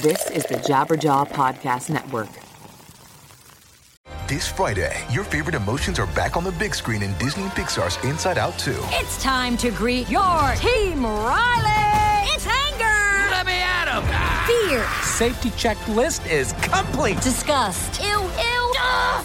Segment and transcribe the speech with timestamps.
[0.00, 2.30] This is the Jabberjaw Podcast Network.
[4.26, 8.02] This Friday, your favorite emotions are back on the big screen in Disney and Pixar's
[8.02, 8.74] Inside Out 2.
[8.92, 12.26] It's time to greet your team, Riley.
[12.32, 13.30] It's anger.
[13.32, 14.70] Let me at him.
[14.70, 14.82] Fear.
[15.02, 17.20] Safety checklist is complete.
[17.20, 18.00] Disgust.
[18.00, 18.74] Ew, ew.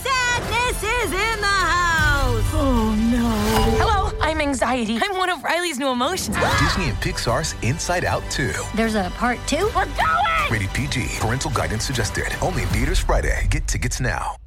[0.04, 2.44] Sadness is in the house.
[2.54, 3.30] Oh, no.
[3.78, 5.00] Hello, I'm anxiety.
[5.02, 6.36] I'm one of Riley's new emotions.
[6.60, 8.52] Disney and Pixar's Inside Out 2.
[8.76, 9.72] There's a part two?
[9.74, 10.37] We're going!
[10.50, 11.20] Rated PG.
[11.20, 12.28] Parental guidance suggested.
[12.42, 13.48] Only in theaters Friday.
[13.50, 14.38] Get tickets now.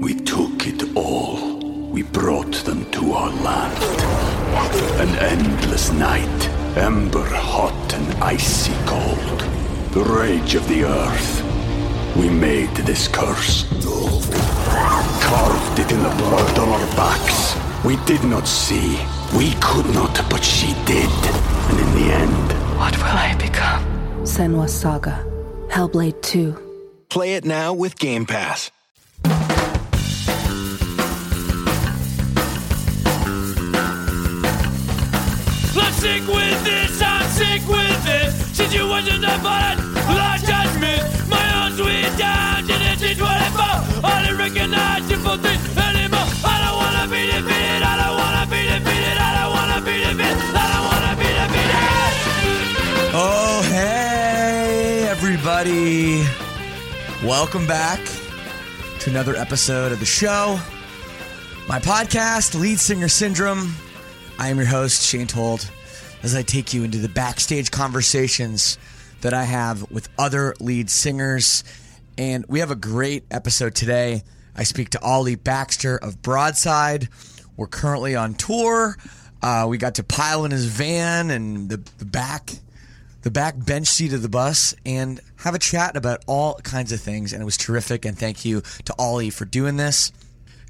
[0.00, 1.58] We took it all.
[1.90, 3.78] We brought them to our land.
[5.00, 9.40] An endless night, ember hot and icy cold.
[9.92, 12.16] The rage of the earth.
[12.16, 13.64] We made this curse.
[15.22, 17.54] Carved it in the blood on our backs.
[17.84, 18.98] We did not see.
[19.36, 21.10] We could not, but she did.
[21.68, 23.93] And in the end, What will I become?
[24.24, 25.24] Senua's Saga.
[25.68, 26.56] Hellblade 2.
[27.10, 28.70] Play it now with Game Pass.
[35.76, 38.34] I'm sick with this, I'm sick with this.
[38.56, 39.80] Situations I find
[40.16, 41.28] lost judgment.
[41.28, 44.04] My own sweet down to the T24.
[44.04, 46.28] I don't recognize simple things anymore.
[46.44, 48.13] I don't wanna be defeated, I don't
[55.64, 56.22] everybody.
[57.26, 57.98] Welcome back
[59.00, 60.58] to another episode of the show.
[61.68, 63.74] My podcast, Lead Singer Syndrome.
[64.38, 65.70] I am your host, Shane Told,
[66.22, 68.76] as I take you into the backstage conversations
[69.22, 71.64] that I have with other lead singers.
[72.18, 74.22] And we have a great episode today.
[74.54, 77.08] I speak to Ollie Baxter of Broadside.
[77.56, 78.98] We're currently on tour.
[79.42, 82.50] Uh, we got to pile in his van and the, the back
[83.24, 87.00] the back bench seat of the bus and have a chat about all kinds of
[87.00, 87.32] things.
[87.32, 88.04] And it was terrific.
[88.04, 90.12] And thank you to Ollie for doing this.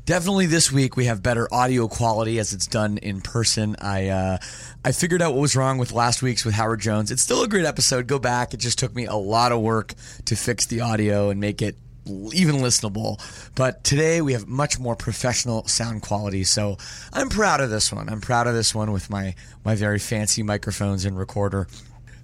[0.07, 3.75] Definitely this week we have better audio quality as it's done in person.
[3.81, 4.39] I uh,
[4.85, 7.11] I figured out what was wrong with last week's with Howard Jones.
[7.11, 8.07] It's still a great episode.
[8.07, 8.55] Go back.
[8.55, 9.95] It just took me a lot of work
[10.27, 11.77] to fix the audio and make it
[12.07, 13.19] even listenable.
[13.55, 16.45] But today we have much more professional sound quality.
[16.45, 16.77] So
[17.13, 18.11] I'm proud of this one.
[18.11, 21.67] I'm proud of this one with my my very fancy microphones and recorder.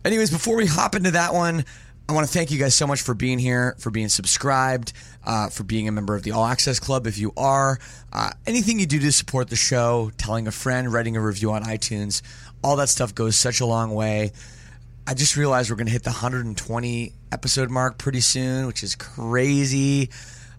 [0.05, 1.65] Anyways, before we hop into that one,
[2.09, 4.94] I want to thank you guys so much for being here, for being subscribed,
[5.25, 7.06] uh, for being a member of the All Access Club.
[7.06, 7.78] If you are,
[8.12, 11.62] uh, anything you do to support the show, telling a friend, writing a review on
[11.65, 12.22] iTunes,
[12.65, 14.33] all that stuff goes such a long way.
[15.06, 18.97] I just realized we're going to hit the 120 episode mark pretty soon, which is
[18.97, 20.11] crazy.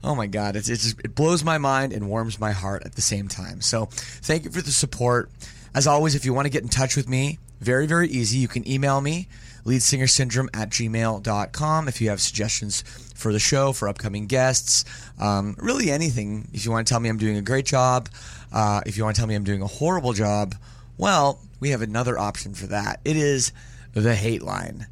[0.03, 3.02] Oh my God, it's, it's it blows my mind and warms my heart at the
[3.02, 3.62] same time.
[3.62, 5.31] So thank you for the support.
[5.73, 8.39] As always, if you want to get in touch with me, very, very easy.
[8.39, 9.27] You can email me,
[9.66, 12.81] leadsingersyndrome at gmail.com, if you have suggestions
[13.16, 14.83] for the show, for upcoming guests,
[15.19, 16.49] um, really anything.
[16.53, 18.09] If you want to tell me I'm doing a great job,
[18.51, 20.55] uh, if you want to tell me I'm doing a horrible job,
[20.97, 22.99] well, we have another option for that.
[23.05, 23.53] It is
[23.93, 24.88] the hate line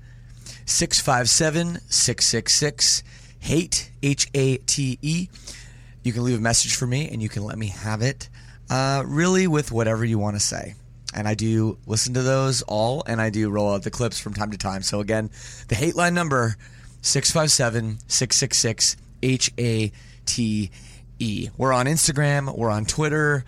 [0.65, 3.03] 657 666
[3.39, 5.29] hate, H A T E.
[6.03, 8.29] You can leave a message for me and you can let me have it
[8.69, 10.75] uh, really with whatever you want to say.
[11.13, 14.33] And I do listen to those all and I do roll out the clips from
[14.33, 14.83] time to time.
[14.83, 15.31] So again,
[15.67, 16.55] the hate line number
[17.01, 19.91] 657 666 H A
[20.25, 20.71] T
[21.19, 21.49] E.
[21.57, 23.43] We're on Instagram, we're on Twitter,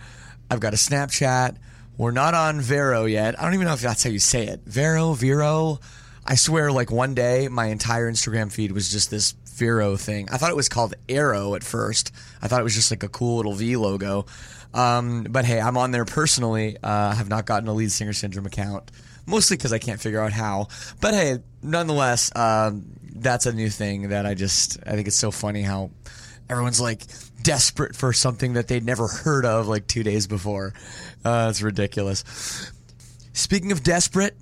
[0.52, 1.56] I've got a Snapchat.
[1.96, 3.40] We're not on Vero yet.
[3.40, 4.60] I don't even know if that's how you say it.
[4.66, 5.80] Vero, Vero.
[6.26, 10.28] I swear, like one day, my entire Instagram feed was just this Vero thing.
[10.30, 12.12] I thought it was called Arrow at first.
[12.42, 14.26] I thought it was just like a cool little V logo.
[14.74, 16.76] Um, but hey, I'm on there personally.
[16.82, 18.90] Uh, have not gotten a lead singer syndrome account,
[19.26, 20.68] mostly because I can't figure out how.
[21.00, 22.84] But hey, nonetheless, um,
[23.14, 25.90] that's a new thing that I just I think it's so funny how
[26.48, 27.02] everyone's like
[27.42, 30.72] desperate for something that they'd never heard of like two days before.
[31.24, 32.70] Uh, it's ridiculous.
[33.32, 34.36] Speaking of desperate,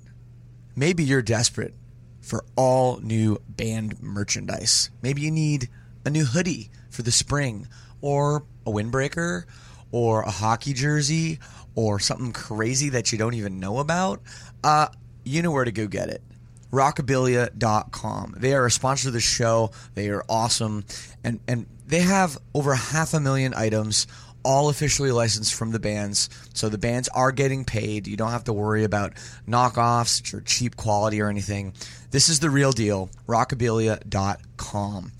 [0.75, 1.73] maybe you're desperate
[2.21, 4.89] for all new band merchandise.
[5.01, 5.69] Maybe you need
[6.05, 7.67] a new hoodie for the spring,
[8.01, 9.45] or a windbreaker,
[9.91, 11.39] or a hockey jersey,
[11.75, 14.21] or something crazy that you don't even know about.
[14.63, 14.87] Uh,
[15.23, 16.21] you know where to go get it
[16.71, 18.35] rockabilia.com.
[18.37, 19.71] They are a sponsor of the show.
[19.93, 20.85] They are awesome.
[21.23, 24.07] And, and they have over half a million items,
[24.43, 26.29] all officially licensed from the bands.
[26.53, 28.07] So the bands are getting paid.
[28.07, 29.13] You don't have to worry about
[29.47, 31.73] knockoffs or cheap quality or anything.
[32.09, 33.09] This is the real deal.
[33.27, 35.11] Rockabilia.com.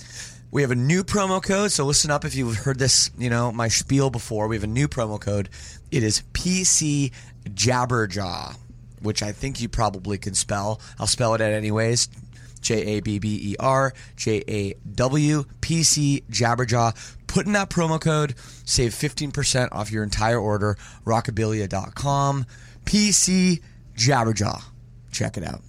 [0.51, 3.51] We have a new promo code, so listen up if you've heard this, you know,
[3.51, 4.48] my spiel before.
[4.48, 5.50] We have a new promo code.
[5.92, 7.12] It is PC
[7.45, 8.56] Jabberjaw
[9.01, 10.80] which I think you probably can spell.
[11.00, 12.09] I'll spell it out anyways.
[12.62, 17.18] J A B B E R J A W P C Jabberjaw.
[17.27, 20.77] Put in that promo code, save 15% off your entire order.
[21.06, 22.45] Rockabilia.com.
[22.86, 23.62] PC
[23.95, 24.62] Jabberjaw.
[25.12, 25.62] Check it out.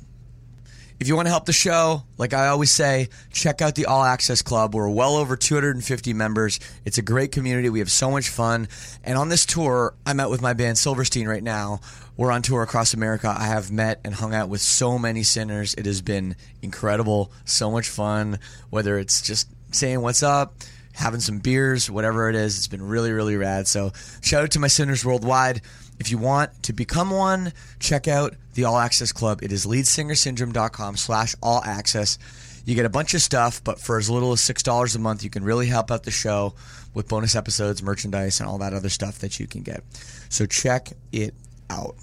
[1.02, 4.04] If you want to help the show, like I always say, check out the All
[4.04, 4.72] Access Club.
[4.72, 6.60] We're well over 250 members.
[6.84, 7.68] It's a great community.
[7.70, 8.68] We have so much fun.
[9.02, 11.80] And on this tour, I'm out with my band Silverstein right now.
[12.16, 13.34] We're on tour across America.
[13.36, 15.74] I have met and hung out with so many sinners.
[15.74, 18.38] It has been incredible, so much fun.
[18.70, 20.54] Whether it's just saying what's up,
[20.92, 23.66] having some beers, whatever it is, it's been really, really rad.
[23.66, 23.90] So
[24.20, 25.62] shout out to my sinners worldwide.
[25.98, 29.42] If you want to become one, check out the All Access Club.
[29.42, 32.18] It is leadsingersyndrome.com slash all access.
[32.64, 35.30] You get a bunch of stuff, but for as little as $6 a month, you
[35.30, 36.54] can really help out the show
[36.94, 39.82] with bonus episodes, merchandise, and all that other stuff that you can get.
[40.28, 41.34] So check it
[41.70, 41.96] out.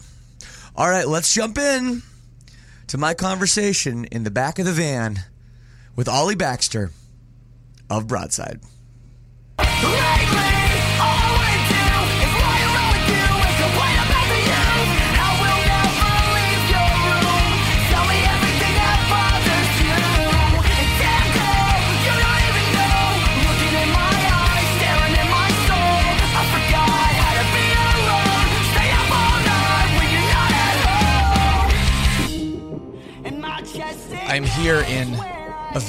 [0.75, 2.01] All right, let's jump in
[2.88, 5.19] to my conversation in the back of the van
[5.95, 6.91] with Ollie Baxter
[7.89, 8.59] of Broadside.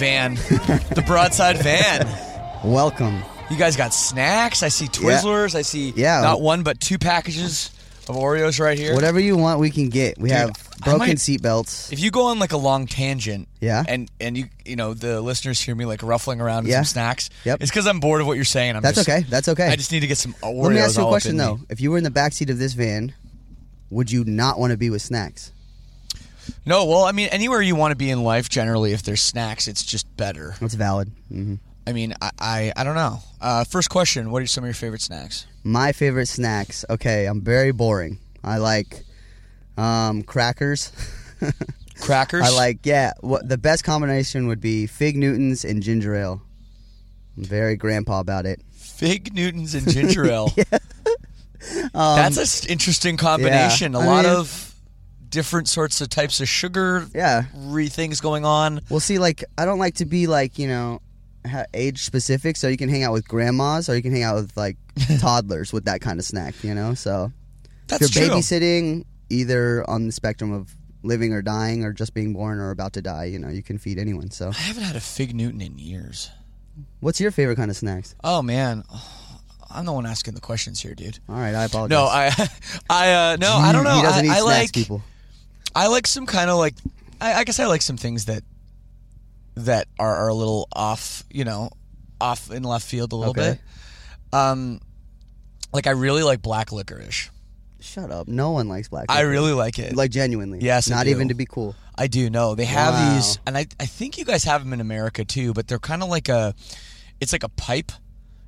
[0.00, 0.34] Van,
[0.96, 2.08] the Broadside van.
[2.64, 3.22] Welcome.
[3.50, 4.62] You guys got snacks.
[4.62, 5.54] I see Twizzlers.
[5.54, 6.20] I see Yeah.
[6.22, 7.70] not one but two packages
[8.08, 8.94] of Oreos right here.
[8.94, 10.18] Whatever you want, we can get.
[10.18, 10.52] We Dude, have
[10.84, 11.92] broken seatbelts.
[11.92, 13.84] If you go on like a long tangent, Yeah.
[13.86, 16.78] and and you you know the listeners hear me like ruffling around with Yeah.
[16.78, 17.60] some snacks, Yep.
[17.60, 18.76] it's because I'm bored of what you're saying.
[18.76, 19.24] I'm That's just- okay.
[19.28, 19.68] That's okay.
[19.68, 20.62] I just need to get some Oreos.
[20.62, 21.56] Let me ask you a question though.
[21.56, 21.62] me.
[21.68, 23.12] If you were in the backseat of this van,
[23.90, 25.52] would you not want to be with snacks?
[26.66, 29.68] No, well, I mean, anywhere you want to be in life, generally, if there's snacks,
[29.68, 30.54] it's just better.
[30.60, 31.10] That's valid.
[31.28, 31.54] hmm
[31.86, 33.18] I mean, I I, I don't know.
[33.40, 35.46] Uh, first question: What are some of your favorite snacks?
[35.64, 36.84] My favorite snacks.
[36.90, 38.18] Okay, I'm very boring.
[38.44, 39.04] I like
[39.76, 40.92] um, crackers.
[42.00, 42.42] Crackers.
[42.44, 43.12] I like yeah.
[43.20, 46.40] What the best combination would be fig Newtons and ginger ale.
[47.36, 48.60] I'm very grandpa about it.
[48.72, 50.50] Fig Newtons and ginger ale.
[51.94, 53.92] Um, That's an interesting combination.
[53.92, 54.69] yeah, A I lot mean- of
[55.30, 57.06] different sorts of types of sugar.
[57.14, 57.44] Yeah.
[57.54, 58.80] Re things going on.
[58.90, 61.00] Well, see, like I don't like to be like you know
[61.46, 64.36] ha- age specific, so you can hang out with grandmas or you can hang out
[64.36, 64.76] with like
[65.20, 66.62] toddlers with that kind of snack.
[66.62, 67.32] You know, so
[67.86, 68.36] That's if you're true.
[68.36, 72.92] babysitting, either on the spectrum of living or dying, or just being born or about
[72.92, 74.30] to die, you know, you can feed anyone.
[74.30, 76.30] So, I haven't had a Fig Newton in years.
[77.00, 78.14] what's your favorite kind of snacks?
[78.22, 78.84] Oh man,
[79.70, 81.18] I'm the one asking the questions here, dude.
[81.28, 81.96] All right, I apologize.
[81.96, 82.48] No, I,
[82.90, 83.94] I, uh, no, I don't know.
[83.96, 85.02] He doesn't I, eat I snacks, like people.
[85.74, 86.74] I like some kind of like,
[87.20, 88.42] I, I guess I like some things that
[89.56, 91.70] that are, are a little off, you know,
[92.20, 93.52] off in left field a little Okay.
[93.52, 93.60] bit.
[94.38, 94.80] Um,
[95.72, 97.30] like I really like black licorice.
[97.80, 98.28] Shut up.
[98.28, 99.06] No one likes black.
[99.08, 99.96] I really like it.
[99.96, 100.58] like genuinely.
[100.60, 101.74] Yes, not even to be cool.
[101.96, 103.14] I do know they have Wow.
[103.14, 105.52] these, and I I think you guys have them in America too.
[105.54, 106.54] But they're kind of like a,
[107.20, 107.90] it's like a pipe.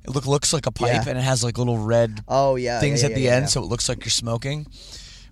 [0.03, 1.09] It look looks like a pipe, Yeah.
[1.09, 3.49] and it has like little red Oh yeah, things yeah, at yeah, the yeah, end,
[3.49, 4.67] so it looks like you're smoking.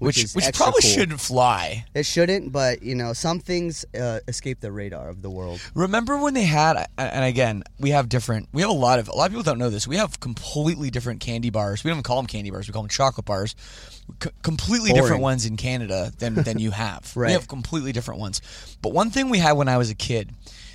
[0.02, 0.90] Which Which which, probably cool.
[0.90, 1.86] shouldn't fly.
[1.94, 5.62] It shouldn't, but you know, some things uh, escape the radar of the world.
[5.76, 8.50] Remember when they had, and again, we have different.
[8.52, 9.88] We have a lot of a lot of people don't know this.
[9.88, 11.84] We have completely different candy bars.
[11.84, 12.68] We don't even call them candy bars.
[12.68, 13.56] We call them chocolate bars.
[14.24, 17.12] C- completely different ones in Canada than than you have.
[17.16, 17.28] Right.
[17.28, 18.42] We have completely different ones.
[18.82, 20.32] But one thing we had when I was a kid,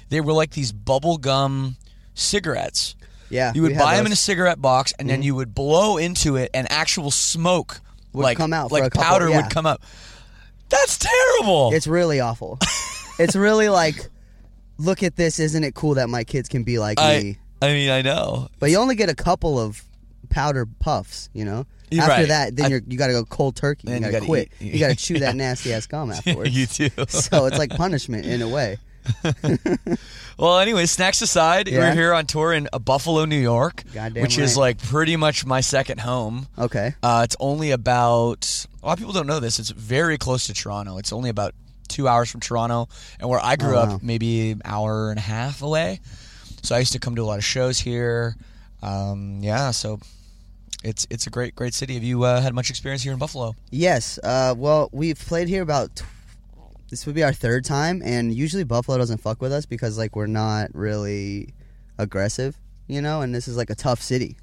[0.08, 1.76] they were like these bubble gum
[2.14, 2.94] cigarettes.
[3.28, 4.14] Yeah, You would buy them in a.
[4.14, 4.18] Mm-hmm.
[4.18, 7.80] cigarette box, and then you would blow into it, and actual smoke
[8.16, 9.42] Would like come out for like a couple- powder yeah.
[9.42, 9.80] would come out.
[10.68, 11.72] That's terrible.
[11.72, 12.58] It's really awful.
[13.18, 14.08] it's really like,
[14.78, 15.38] look at this.
[15.38, 17.38] Isn't it cool that my kids can be like I me?
[17.62, 18.48] I mean I know.
[18.58, 19.82] But you only get a couple of
[20.28, 21.28] powder puffs.
[21.32, 21.66] You know.
[21.88, 22.28] You're After right.
[22.28, 23.86] that, then I- you're, you got to go cold turkey.
[23.88, 24.50] You you got to gotta quit.
[24.60, 26.50] eat- You got to chew that nasty ass gum afterwards.
[26.56, 27.04] you do.
[27.06, 28.78] so it's like punishment in a way.
[30.38, 31.78] Well, anyway, snacks aside, Yeah.
[31.78, 35.46] we're here on tour in uh, Buffalo, New York, Goddamn which is like pretty much
[35.46, 36.46] my second home.
[36.58, 36.94] Okay.
[37.02, 39.58] Uh, it's only about a lot of people don't know this.
[39.58, 40.98] It's very close to Toronto.
[40.98, 41.54] It's only about
[41.88, 42.86] two hours from Toronto,
[43.18, 44.00] and where I grew Oh, up, wow.
[44.02, 46.00] maybe an hour and a half away.
[46.62, 48.36] So I used to come to a lot of shows here.
[48.82, 50.00] Um, yeah, so
[50.84, 51.94] it's it's a great great city.
[51.94, 53.54] Have you uh, had much experience here in Buffalo?
[53.70, 54.18] Yes.
[54.22, 56.02] Uh, well, we've played here about.
[56.90, 60.14] This would be our third time, and usually Buffalo doesn't fuck with us because like
[60.14, 61.52] we're not really
[61.98, 63.22] aggressive, you know.
[63.22, 64.36] And this is like a tough city,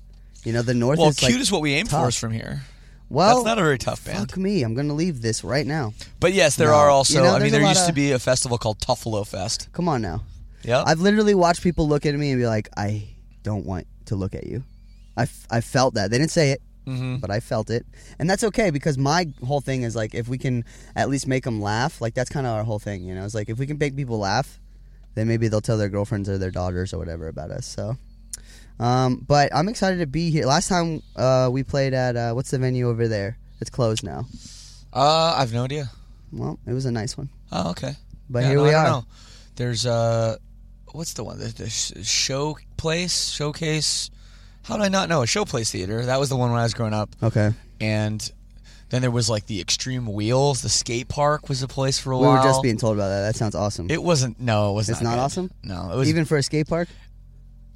[0.44, 0.62] you know.
[0.62, 1.00] The North is.
[1.00, 2.10] Well, is cute like, is what we aim for tough.
[2.10, 2.64] is from here.
[3.10, 4.18] Well, That's not a very tough band.
[4.30, 5.94] Fuck me, I'm gonna leave this right now.
[6.20, 6.74] But yes, there No.
[6.76, 7.20] are also.
[7.20, 9.70] You know, I mean, there used to be a festival called Tuffalo Fest.
[9.72, 10.24] Come on now.
[10.64, 10.84] Yeah.
[10.86, 13.08] I've literally watched people look at me and be like, I
[13.44, 14.64] don't want to look at you.
[15.16, 16.10] I, f- I felt that.
[16.10, 17.22] They didn't say it, Mhm.
[17.22, 17.86] but I felt it.
[18.20, 21.44] And that's okay because my whole thing is like, if we can at least make
[21.46, 23.24] them laugh, like that's kind of our whole thing, you know?
[23.26, 24.60] It's like, if we can make people laugh,
[25.16, 27.66] then maybe they'll tell their girlfriends or their daughters or whatever about us.
[27.66, 27.96] So,
[28.80, 30.46] um, but I'm excited to be here.
[30.46, 33.38] Last time uh, we played at, uh, what's the venue over there?
[33.62, 34.26] It's closed now.
[34.92, 35.90] Uh, I've no idea.
[36.32, 37.30] Well, it was a nice one.
[37.52, 37.96] Oh, okay.
[38.30, 38.90] But Yeah, here no, we I don't are.
[39.02, 39.06] know.
[39.56, 40.38] There's uh,
[40.92, 41.38] what's the one?
[41.40, 44.10] The, the sh- show place, showcase.
[44.64, 46.06] How did I not know a showplace theater?
[46.06, 47.10] That was the one when I was growing up.
[47.22, 47.52] Okay.
[47.82, 48.32] And
[48.90, 52.18] then there was like the Extreme Wheels, the skate park was a place for a
[52.18, 52.30] while.
[52.30, 52.44] We while.
[52.44, 53.22] were just being told about that.
[53.22, 53.90] That sounds awesome.
[53.90, 54.40] It wasn't.
[54.40, 54.88] No, it was.
[54.88, 54.94] Not.
[54.94, 55.22] It's not, not good.
[55.22, 55.52] awesome?
[55.64, 56.88] No, it was Even for a skate park?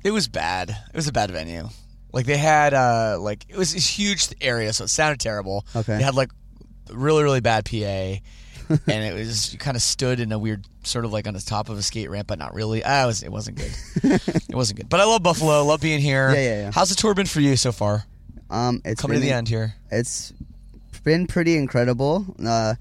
[0.03, 0.69] It was bad.
[0.69, 1.69] It was a bad venue.
[2.13, 5.65] Like they had uh like it was this huge area, so it sounded terrible.
[5.75, 5.97] Okay.
[5.97, 6.31] They had like
[6.89, 8.21] really really bad PA,
[8.69, 11.41] and it was you kind of stood in a weird sort of like on the
[11.41, 12.79] top of a skate ramp, but not really.
[12.79, 13.71] It was it wasn't good.
[14.49, 14.89] it wasn't good.
[14.89, 15.63] But I love Buffalo.
[15.63, 16.29] Love being here.
[16.29, 16.71] Yeah, yeah, yeah.
[16.73, 18.05] How's the tour been for you so far?
[18.49, 19.75] Um, it's Coming to the end here.
[19.91, 20.33] It's
[21.03, 22.25] been pretty incredible.
[22.43, 22.75] Uh,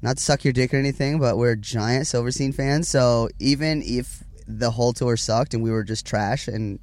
[0.00, 2.88] not to suck your dick or anything, but we're giant Silverstein fans.
[2.88, 6.78] So even if the whole tour sucked and we were just trash and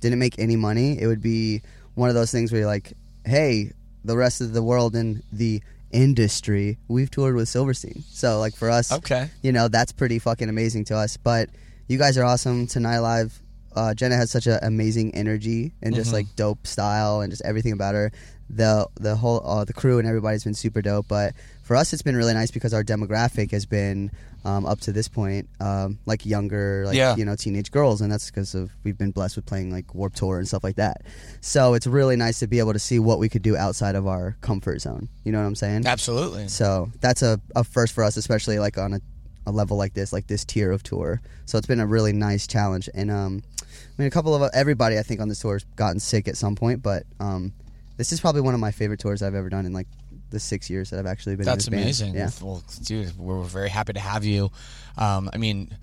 [0.00, 1.62] didn't make any money, it would be
[1.94, 2.94] one of those things where you're like,
[3.24, 3.72] "Hey,
[4.04, 8.70] the rest of the world in the industry, we've toured with Silverstein." So like for
[8.70, 9.30] us, Okay.
[9.42, 11.16] you know that's pretty fucking amazing to us.
[11.16, 11.50] But
[11.88, 13.38] you guys are awesome tonight live.
[13.74, 16.14] Uh, Jenna has such an amazing energy and just Mhm.
[16.14, 18.12] like dope style and just everything about her.
[18.50, 21.08] The the whole uh, the crew and everybody's been super dope.
[21.08, 24.10] But for us, it's been really nice because our demographic has been
[24.44, 27.14] um, up to this point um, like younger, like Yeah.
[27.16, 30.16] you know teenage girls, and that's because of we've been blessed with playing like Warped
[30.16, 31.02] Tour and stuff like that.
[31.40, 34.06] So it's really nice to be able to see what we could do outside of
[34.06, 35.08] our comfort zone.
[35.24, 35.86] You know what I'm saying?
[35.86, 36.48] Absolutely.
[36.48, 39.00] So that's a, a first for us, especially like on a,
[39.46, 41.20] a level like this, like this tier of tour.
[41.46, 42.88] So it's been a really nice challenge.
[42.94, 43.64] And um, I
[43.96, 46.56] mean, a couple of everybody I think on this tour has gotten sick at some
[46.56, 47.52] point, but um,
[47.96, 49.86] this is probably one of my favorite tours I've ever done in like
[50.32, 51.46] the six years that I've actually been.
[51.46, 52.14] That's in this amazing.
[52.14, 52.32] Band.
[52.40, 52.44] Yeah.
[52.46, 54.50] Well, dude, we're very happy to have you.
[54.98, 55.76] Um, I mean,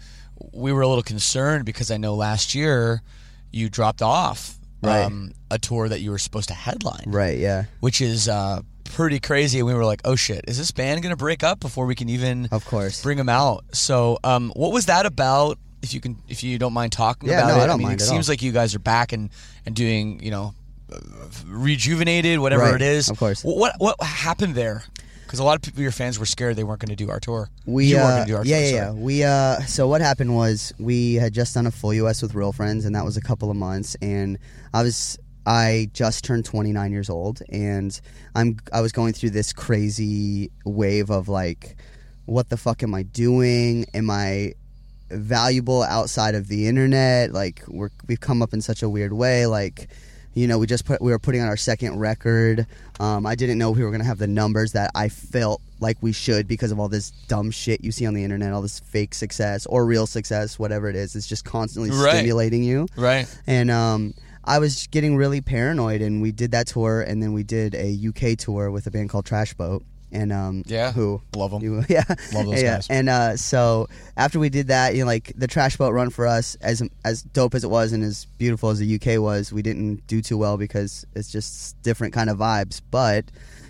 [0.54, 3.02] we were a little concerned because I know last year
[3.52, 5.04] you dropped off Right.
[5.04, 7.38] um, a tour that you were supposed to headline, Right.
[7.38, 7.66] Yeah.
[7.82, 9.60] which is uh, pretty crazy.
[9.60, 11.96] And we were like, "Oh shit, is this band going to break up before we
[11.96, 13.02] can even Of course.
[13.04, 15.58] bring them out?" So, um, what was that about?
[15.82, 17.88] If you can, if you don't mind talking Yeah, about no, it, I don't mean,
[17.90, 18.32] mind it seems all.
[18.34, 19.30] like you guys are back and
[19.66, 20.54] and doing, you know,
[21.46, 23.10] rejuvenated, whatever Right, it is.
[23.10, 23.44] of course.
[23.44, 24.84] What what happened there?
[25.24, 27.20] Because a lot of people, your fans, were scared they weren't going to do our
[27.20, 27.50] tour.
[27.68, 28.68] We uh, going to do our yeah, tour.
[28.70, 28.92] yeah, yeah.
[28.94, 32.52] We uh, so what happened was we had just done a full US with Real
[32.52, 33.96] Friends, and that was a couple of months.
[34.02, 34.40] And
[34.74, 38.00] I was I just turned 29 years old, and
[38.36, 41.76] I'm I was going through this crazy wave of like,
[42.26, 43.86] what the fuck am I doing?
[43.94, 44.54] Am I
[45.12, 47.34] valuable outside of the internet?
[47.34, 49.90] Like we're we've come up in such a weird way, like
[50.34, 52.66] you know, we just put we were putting on our second record.
[53.00, 56.12] Um, I didn't know we were gonna have the numbers that I felt like we
[56.12, 59.14] should because of all this dumb shit you see on the internet, all this fake
[59.14, 61.16] success or real success, whatever it is.
[61.16, 62.12] It's just constantly Right.
[62.18, 62.88] stimulating you.
[62.98, 63.28] Right.
[63.48, 67.44] And um, I was getting really paranoid, and we did that tour, and then we
[67.44, 69.84] did a UK tour with a band called Trash Boat.
[70.12, 70.92] And um, Yeah.
[70.92, 71.62] who Love 'em.
[71.62, 72.76] you- yeah, Love those yeah.
[72.76, 72.88] guys.
[72.90, 73.88] And uh, so
[74.18, 77.22] after we did that, you know, like the trash boat run for us, as as
[77.24, 80.38] dope as it was and as beautiful as the UK was, we didn't do too
[80.38, 82.82] well because it's just different kind of vibes.
[82.90, 83.26] But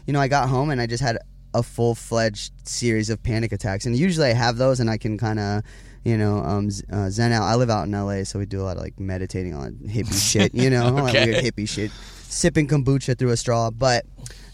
[0.08, 1.18] you know, I got home and I just had
[1.54, 5.18] a full fledged series of panic attacks, and usually I have those, and I can
[5.18, 5.64] kind of.
[6.06, 7.44] You know, um, uh, zen out.
[7.44, 10.32] I live out in LA, so we do a lot of like meditating on hippie
[10.32, 10.56] shit.
[10.56, 11.26] You know, Okay.
[11.26, 11.92] weird hippie shit,
[12.24, 13.70] sipping kombucha through a straw.
[13.70, 14.06] But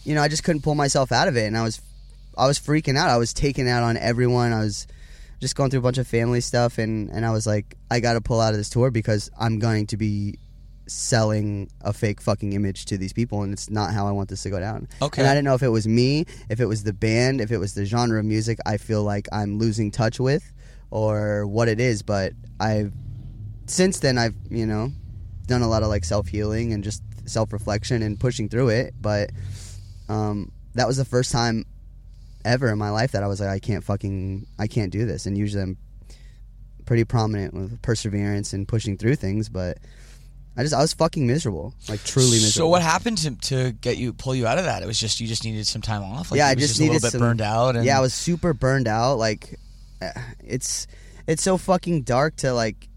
[0.06, 1.80] you know, I just couldn't pull myself out of it, and I was
[2.38, 3.10] I was freaking out.
[3.10, 4.52] I was taking out on everyone.
[4.52, 4.86] I was
[5.40, 8.12] just going through a bunch of family stuff, and and I was like, I got
[8.12, 10.38] to pull out of this tour because I'm going to be
[10.86, 14.44] selling a fake fucking image to these people, and it's not how I want this
[14.44, 14.86] to go down.
[15.02, 15.22] Okay.
[15.22, 17.58] And I didn't know if it was me, if it was the band, if it
[17.58, 20.52] was the genre of music I feel like I'm losing touch with,
[20.92, 22.02] or what it is.
[22.02, 22.92] But I've
[23.66, 24.92] since then I've you know
[25.48, 28.94] done a lot of like self healing and just self reflection and pushing through it.
[29.00, 29.30] But
[30.08, 31.64] um, that was the first time
[32.44, 35.26] ever in my life that I was like, I can't fucking, I can't do this.
[35.26, 35.76] And usually I'm
[36.84, 39.78] pretty prominent with perseverance and pushing through things, but
[40.56, 42.52] I just, I was fucking miserable, like truly miserable.
[42.52, 44.82] So what happened to to get you pull you out of that?
[44.82, 46.30] It was just you just needed some time off.
[46.30, 47.76] Like yeah, I just, a needed little bit some, burned out.
[47.76, 49.16] And yeah, I was super burned out.
[49.16, 49.58] Like,
[50.00, 50.86] uh, it's
[51.26, 52.88] it's so fucking dark to like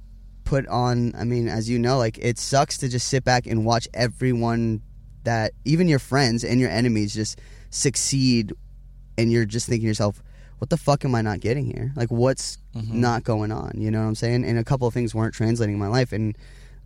[0.46, 1.14] put on.
[1.16, 4.82] I mean, as you know, like it sucks to just sit back and watch everyone
[5.30, 8.52] that even your friends and your enemies just succeed,
[9.18, 10.24] and you're just thinking to yourself,
[10.58, 11.94] "What the fuck am I not getting here?
[11.96, 13.02] Like, what's Mm-hmm.
[13.02, 14.44] not going on?" You know what I'm saying?
[14.46, 16.38] And a couple of things weren't translating in my life, and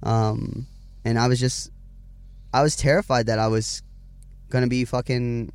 [0.03, 0.65] um,
[1.05, 1.71] and I was just,
[2.53, 3.81] I was terrified that I was
[4.50, 5.51] gonna be fucking,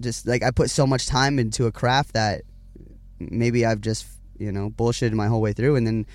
[0.00, 2.42] just like I put so much time into a craft that
[3.18, 4.06] maybe I've just
[4.38, 6.06] you know bullshitted my whole way through, and then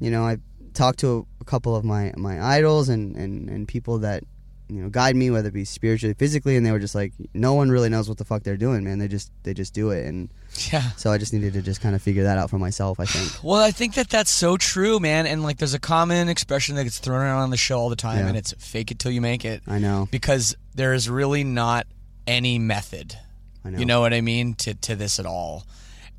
[0.00, 0.38] you know I
[0.74, 4.24] talked to a, couple of my my idols and and and people that
[4.68, 7.52] you know guide me whether it be spiritually physically and they were just like no
[7.52, 10.06] one really knows what the fuck they're doing man they just they just do it
[10.06, 10.30] and
[10.72, 10.90] Yeah.
[10.92, 13.30] so i just needed to just kind of figure that out for myself i think
[13.44, 15.26] Well, I think that that's so true, man.
[15.26, 17.96] And like, there's a common expression that gets thrown around on the show all the
[17.96, 18.28] time, Yeah.
[18.28, 21.86] and it's "fake it till you make it." i know because there is really not
[22.26, 23.18] any method.
[23.66, 23.78] I know.
[23.78, 25.66] You know what I mean to to this at all,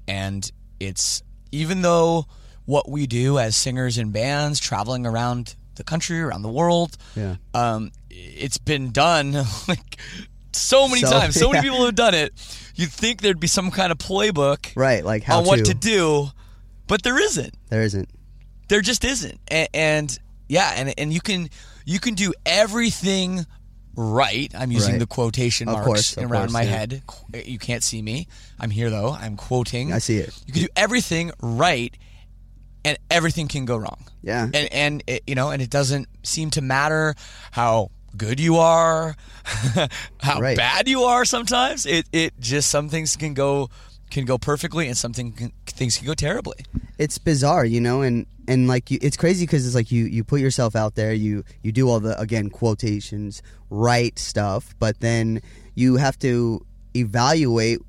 [0.07, 0.49] and
[0.79, 2.25] it's even though
[2.65, 7.35] what we do as singers in bands, traveling around the country, around the world, yeah
[7.53, 9.33] um, it's been done
[9.67, 9.97] like
[10.53, 11.35] so many So- times.
[11.39, 12.33] So many people have done it.
[12.75, 15.63] You'd think there'd be some kind of playbook right like how on what to.
[15.65, 16.27] to do,
[16.87, 17.53] but there isn't.
[17.69, 18.09] There isn't.
[18.67, 19.39] There just isn't.
[19.47, 21.49] And, and yeah and and you can
[21.85, 23.45] you can do everything
[23.95, 24.51] right.
[24.53, 24.99] I'm using Right.
[24.99, 26.69] the quotation marks course, around course, my yeah.
[26.69, 27.01] head.
[27.45, 28.27] You can't see me.
[28.59, 29.11] I'm here though.
[29.11, 29.93] I'm quoting.
[29.93, 30.37] I see it.
[30.45, 31.95] You can do everything right
[32.83, 34.05] and everything can go wrong.
[34.21, 34.49] Yeah.
[34.53, 37.15] And and it, you know and it doesn't seem to matter
[37.51, 39.15] how good you are
[40.21, 40.57] how Right.
[40.57, 43.69] bad you are sometimes it it just some things can go
[44.11, 46.57] can go perfectly and something can, things can go terribly
[46.97, 50.23] it's bizarre, you know, and and like you, it's crazy because it's like you you
[50.23, 55.41] put yourself out there, you you do all the again quotations, right stuff, but then
[55.73, 57.79] you have to evaluate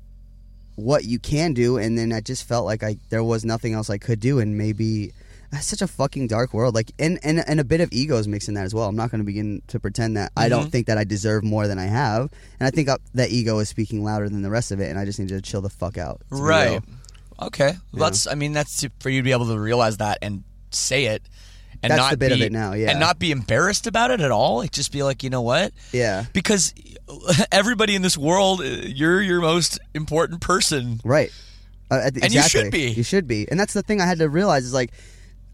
[0.75, 3.89] what you can do, and then I just felt like I there was nothing else
[3.89, 5.13] I could do, and maybe
[5.51, 8.27] that's such a fucking dark world, like and and and a bit of ego is
[8.27, 8.87] mixed in that as well.
[8.87, 10.71] I'm not going to begin to pretend that I don't Mhm.
[10.71, 14.03] think that I deserve more than I have, and I think that ego is speaking
[14.03, 16.21] louder than the rest of it, and I just need to chill the fuck out,
[16.29, 16.71] Right.
[16.71, 16.83] real.
[17.41, 17.73] Okay.
[17.93, 18.27] That's.
[18.27, 21.21] I mean, that's to, for you to be able to realize that and say it,
[21.83, 22.89] and That's not bit of it now, yeah.
[22.89, 24.57] and not be embarrassed about it at all.
[24.57, 25.71] Like, just be like, you know what?
[25.93, 26.25] Yeah.
[26.33, 26.73] Because
[27.51, 30.99] everybody in this world, uh, you're your most important person.
[31.03, 31.31] Right.
[31.91, 32.89] Uh, the- And you should be.
[32.89, 33.47] You should be.
[33.49, 34.91] And that's the thing I had to realize is like,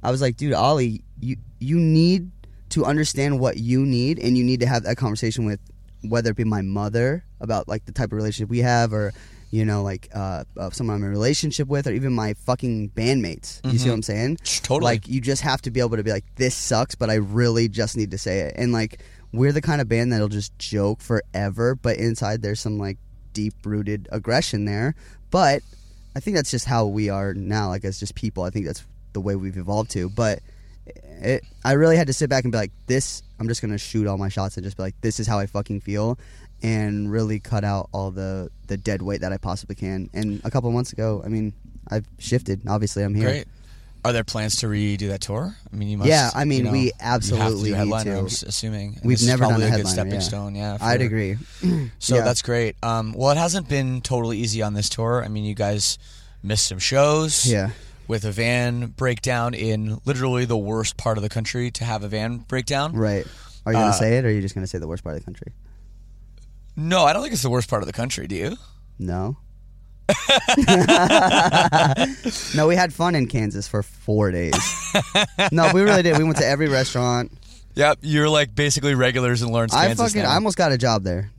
[0.04, 2.30] I was like, dude, Ollie, you you need
[2.70, 5.60] to understand what you need, and you need to have that conversation with
[6.02, 9.14] whether it be my mother about like the type of relationship we have, or
[9.52, 12.90] you know, like uh, uh, someone I'm in a relationship with, or even my fucking
[12.90, 13.62] bandmates.
[13.72, 13.90] You see Mhm.
[13.90, 14.38] what I'm saying?
[14.64, 14.82] Totally.
[14.94, 17.70] Like, you just have to be able to be like, this sucks, but I really
[17.70, 18.56] just need to say it.
[18.58, 19.00] And like,
[19.32, 22.98] we're the kind of band that'll just joke forever, but inside there's some like
[23.34, 24.96] deep rooted aggression there.
[25.30, 25.62] But
[26.16, 28.44] I think that's just how we are now, like as just people.
[28.44, 30.10] I think that's the way we've evolved to.
[30.10, 30.40] But
[30.86, 33.24] it, I really had to sit back and be like, this.
[33.40, 35.46] I'm just gonna shoot all my shots and just be like, this is how I
[35.48, 36.18] fucking feel,
[36.62, 40.10] and really cut out all the the dead weight that I possibly can.
[40.14, 41.54] And a couple months ago, I mean,
[41.90, 42.62] I've shifted.
[42.68, 43.30] Obviously, I'm here.
[43.30, 43.48] Great.
[44.06, 45.56] Are there plans to redo that tour?
[45.72, 46.10] I mean, you must.
[46.10, 48.20] Yeah, I mean, you know, we you have to absolutely do headliner, to.
[48.20, 50.20] I'm assuming We've this is never done probably a a good stepping yeah.
[50.20, 50.56] stone.
[50.56, 51.38] Yeah, I'd agree.
[52.00, 52.24] So Yeah.
[52.24, 52.76] that's great.
[52.84, 55.24] Um, well, it hasn't been totally easy on this tour.
[55.24, 55.98] I mean, you guys
[56.44, 57.46] missed some shows.
[57.50, 57.70] Yeah.
[58.08, 62.08] With a van breakdown in literally the worst part of the country to have a
[62.10, 62.94] van breakdown.
[62.94, 63.26] Right.
[63.66, 65.16] Are you gonna Uh, say it, or are you just gonna say the worst part
[65.16, 65.54] of the country?
[66.76, 68.28] No, I don't think it's the worst part of the country.
[68.28, 68.58] Do you?
[69.00, 69.38] No.
[72.56, 74.54] no, we had fun in Kansas for four days.
[75.52, 76.18] no, we really did.
[76.18, 77.32] We went to every restaurant.
[77.76, 80.14] Yep, you're like basically regulars in Lawrence, I Kansas.
[80.14, 80.26] fucking.
[80.28, 81.32] I almost got a job there.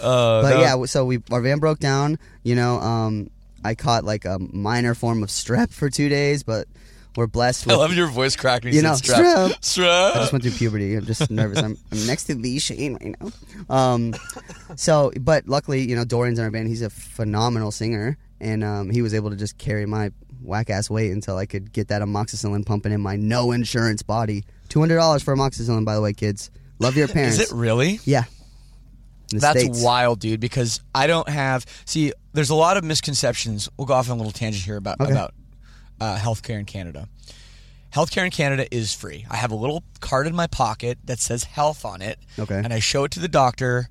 [0.00, 0.60] Uh, but no.
[0.60, 2.18] yeah, so we our van broke down.
[2.44, 3.30] You know, um,
[3.64, 6.68] I caught like a minor form of strep for two days, but
[7.16, 7.68] we're blessed.
[7.68, 8.70] I love your voice cracking.
[8.70, 9.50] you, you know, strep.
[9.50, 9.60] strep.
[9.60, 10.10] Strep.
[10.12, 10.94] I just went through puberty.
[10.94, 11.58] I'm just nervous.
[11.58, 13.74] I'm, I'm next to Lee Shane right now.
[13.74, 14.14] Um,
[14.76, 16.68] so, but luckily, you know, Dorian's in our band.
[16.68, 20.88] He's a phenomenal singer, and um, he was able to just carry my whack ass
[20.88, 24.44] weight until I could get that amoxicillin pumping in my no insurance body.
[24.68, 26.50] Two hundred dollars for amoxicillin, by the way, kids.
[26.78, 27.38] Love your parents.
[27.40, 27.98] Is it really?
[28.04, 28.24] Yeah.
[29.32, 29.82] That's States.
[29.82, 30.40] wild, dude.
[30.40, 31.64] Because I don't have.
[31.84, 33.68] See, there's a lot of misconceptions.
[33.76, 35.12] We'll go off on a little tangent here about Okay.
[35.12, 35.34] about
[36.00, 37.08] uh, healthcare in Canada.
[37.92, 39.26] Healthcare in Canada is free.
[39.30, 42.18] I have a little card in my pocket that says health on it.
[42.38, 42.56] Okay.
[42.58, 43.88] And I show it to the doctor,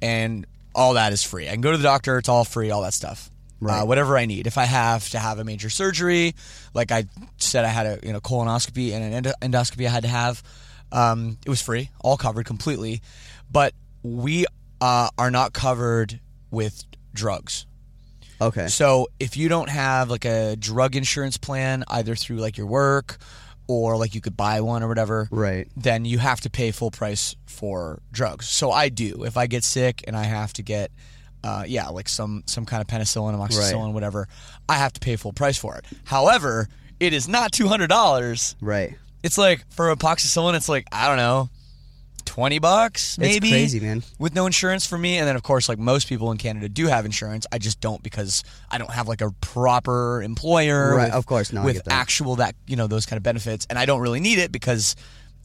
[0.00, 1.48] and all that is free.
[1.48, 2.18] I can go to the doctor.
[2.18, 2.70] It's all free.
[2.70, 3.30] All that stuff.
[3.60, 3.80] Right.
[3.80, 4.46] Uh, whatever I need.
[4.48, 6.34] If I have to have a major surgery,
[6.74, 7.04] like I
[7.36, 10.42] said, I had a you know colonoscopy and an endoscopy I had to have.
[10.90, 13.02] Um, it was free, all covered completely.
[13.50, 14.46] But we
[14.80, 16.84] uh, are not covered with
[17.14, 17.66] drugs.
[18.40, 18.66] Okay.
[18.68, 23.18] So if you don't have like a drug insurance plan, either through like your work
[23.68, 25.68] or like you could buy one or whatever, Right.
[25.76, 28.48] then you have to pay full price for drugs.
[28.48, 29.22] So I do.
[29.24, 30.90] If I get sick and I have to get,
[31.44, 34.26] uh, yeah, like some some kind of penicillin, amoxicillin, whatever,
[34.68, 35.84] I have to pay full price for it.
[36.04, 38.56] However, it is not two hundred dollars.
[38.60, 38.96] Right.
[39.22, 41.48] It's like for amoxicillin, it's like I don't know,
[42.24, 43.50] twenty bucks maybe.
[43.50, 44.02] crazy, man.
[44.18, 46.86] With no insurance for me, and then of course, like most people in Canada do
[46.86, 47.46] have insurance.
[47.52, 50.94] I just don't because I don't have like a proper employer.
[50.96, 51.92] Right, with- of course, no, with that.
[51.92, 54.96] actual that you know those kind of benefits, and I don't really need it because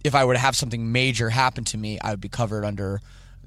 [0.03, 3.01] if I were to have something major happen to me, I would be covered under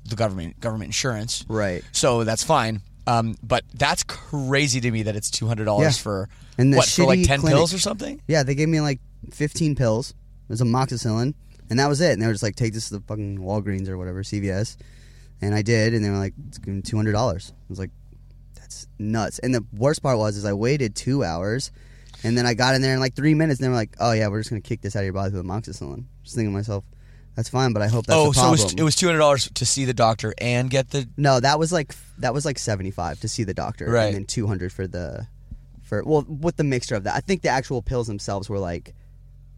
[0.08, 1.44] the government government insurance.
[1.48, 1.82] Right.
[1.92, 2.82] So that's fine.
[3.06, 6.02] Um, but that's crazy to me that it's two hundred dollars Yeah.
[6.02, 8.20] for And what for like ten clinic- pills or something.
[8.28, 9.00] Yeah, they gave me like
[9.32, 10.10] 15 pills.
[10.10, 11.34] It was amoxicillin,
[11.70, 12.12] and that was it.
[12.12, 14.76] And they were just like, take this to the fucking Walgreens or whatever, CVS.
[15.40, 17.14] And I did, and they were like, it's going to $200.
[17.16, 17.90] I was like,
[18.54, 19.38] that's nuts.
[19.38, 21.70] And the worst part was, is I waited two hours,
[22.22, 24.12] and then I got in there in like three minutes, and they were like, oh
[24.12, 26.04] yeah, we're just going to kick this out of your body with amoxicillin.
[26.24, 26.85] Just thinking to myself,
[27.37, 29.48] that's fine, but I hope that's oh, so it was, it was two hundred dollars
[29.54, 32.90] to see the doctor and get the No, that was like that was like seventy
[32.90, 34.06] five to see the doctor, Right.
[34.06, 35.26] and then two hundred for the
[35.83, 37.14] for well with the mixture of that.
[37.14, 38.94] I think the actual pills themselves were like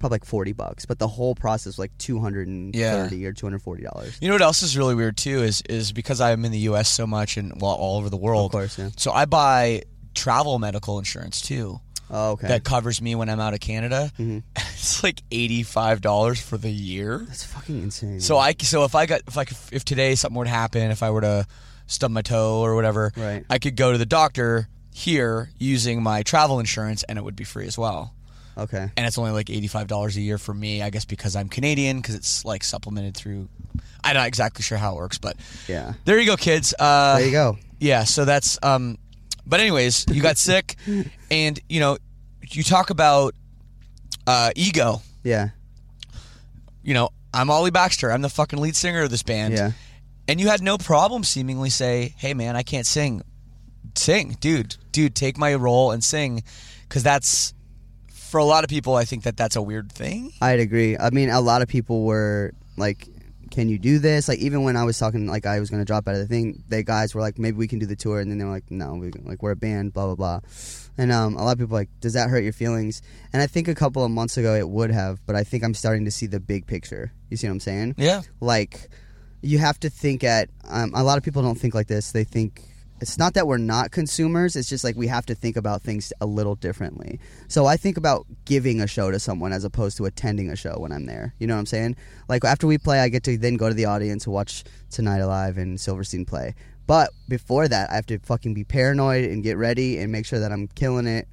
[0.03, 3.33] probably like forty bucks, but the whole process was like two hundred and thirty or
[3.33, 4.19] two hundred forty dollars.
[4.21, 6.89] You know what else is really weird too is is because I'm in the U.S.
[6.89, 8.47] so much and well all over the world.
[8.47, 8.91] Of course, yeah.
[8.97, 9.83] So I buy
[10.15, 11.81] travel medical insurance too.
[12.11, 12.49] Oh, okay.
[12.49, 14.13] That covers me when I'm out of Canada.
[14.19, 14.39] Mm-hmm.
[14.83, 17.19] It's like eighty five dollars for the year.
[17.29, 18.21] That's fucking insane.
[18.21, 20.91] So I so if I got if I could, if today something were to happen,
[20.91, 21.47] if I were to
[21.87, 23.45] stub my toe or whatever, Right.
[23.49, 27.45] I could go to the doctor here using my travel insurance and it would be
[27.45, 28.13] free as well.
[28.59, 31.37] Okay, And it's only like eighty five dollars a year for me, I guess because
[31.37, 33.49] I'm Canadian because it's like supplemented through.
[34.05, 35.37] I'm not exactly sure how it works, but
[35.69, 36.75] yeah, there you go, kids.
[36.79, 37.59] Uh, there you go.
[37.79, 38.99] Yeah, so that's um
[39.47, 40.77] but anyways, you got sick
[41.31, 41.99] and you know,
[42.51, 43.35] you talk about
[44.27, 45.03] uh ego.
[45.25, 45.51] Yeah,
[46.83, 48.11] You know, I'm Ollie Baxter.
[48.11, 49.55] I'm the fucking lead singer of this band.
[49.55, 49.73] yeah,
[50.29, 53.23] And you had no problem seemingly say, "Hey man, I can't sing."
[53.95, 54.77] Sing, dude.
[54.91, 56.43] Dude, take my role and sing
[56.89, 57.53] cuz that's
[58.33, 60.33] for a lot of people I think that that's a weird thing.
[60.41, 60.97] I'd agree.
[60.97, 63.07] I mean, a lot of people were like,
[63.51, 65.85] "Can you do this?" Like, even when I was talking, like I was going to
[65.85, 68.21] drop out of the thing, they guys were like, "Maybe we can do the tour,"
[68.21, 70.41] and then they were like, "No, we like we're a band, blah blah blah."
[70.97, 73.03] And um, a lot of people were like, "Does that hurt your feelings?"
[73.35, 75.75] And I think a couple of months ago it would have, but I think I'm
[75.75, 77.13] starting to see the big picture.
[77.29, 77.95] You see what I'm saying?
[77.99, 78.23] Yeah.
[78.41, 78.89] Like,
[79.43, 80.49] you have to think at.
[80.69, 82.13] Um, a lot of people don't think like this.
[82.13, 82.63] They think.
[83.03, 84.55] It's not that we're not consumers.
[84.55, 87.19] It's just like we have to think about things a little differently.
[87.49, 90.77] So I think about giving a show to someone as opposed to attending a show
[90.79, 91.35] when I'm there.
[91.41, 91.97] You know what I'm saying?
[92.29, 95.19] Like after we play, I get to then go to the audience and watch Tonight
[95.19, 96.55] Alive and Silverstein play.
[96.87, 100.39] But before that, I have to fucking be paranoid and get ready and make sure
[100.39, 101.27] that I'm killing it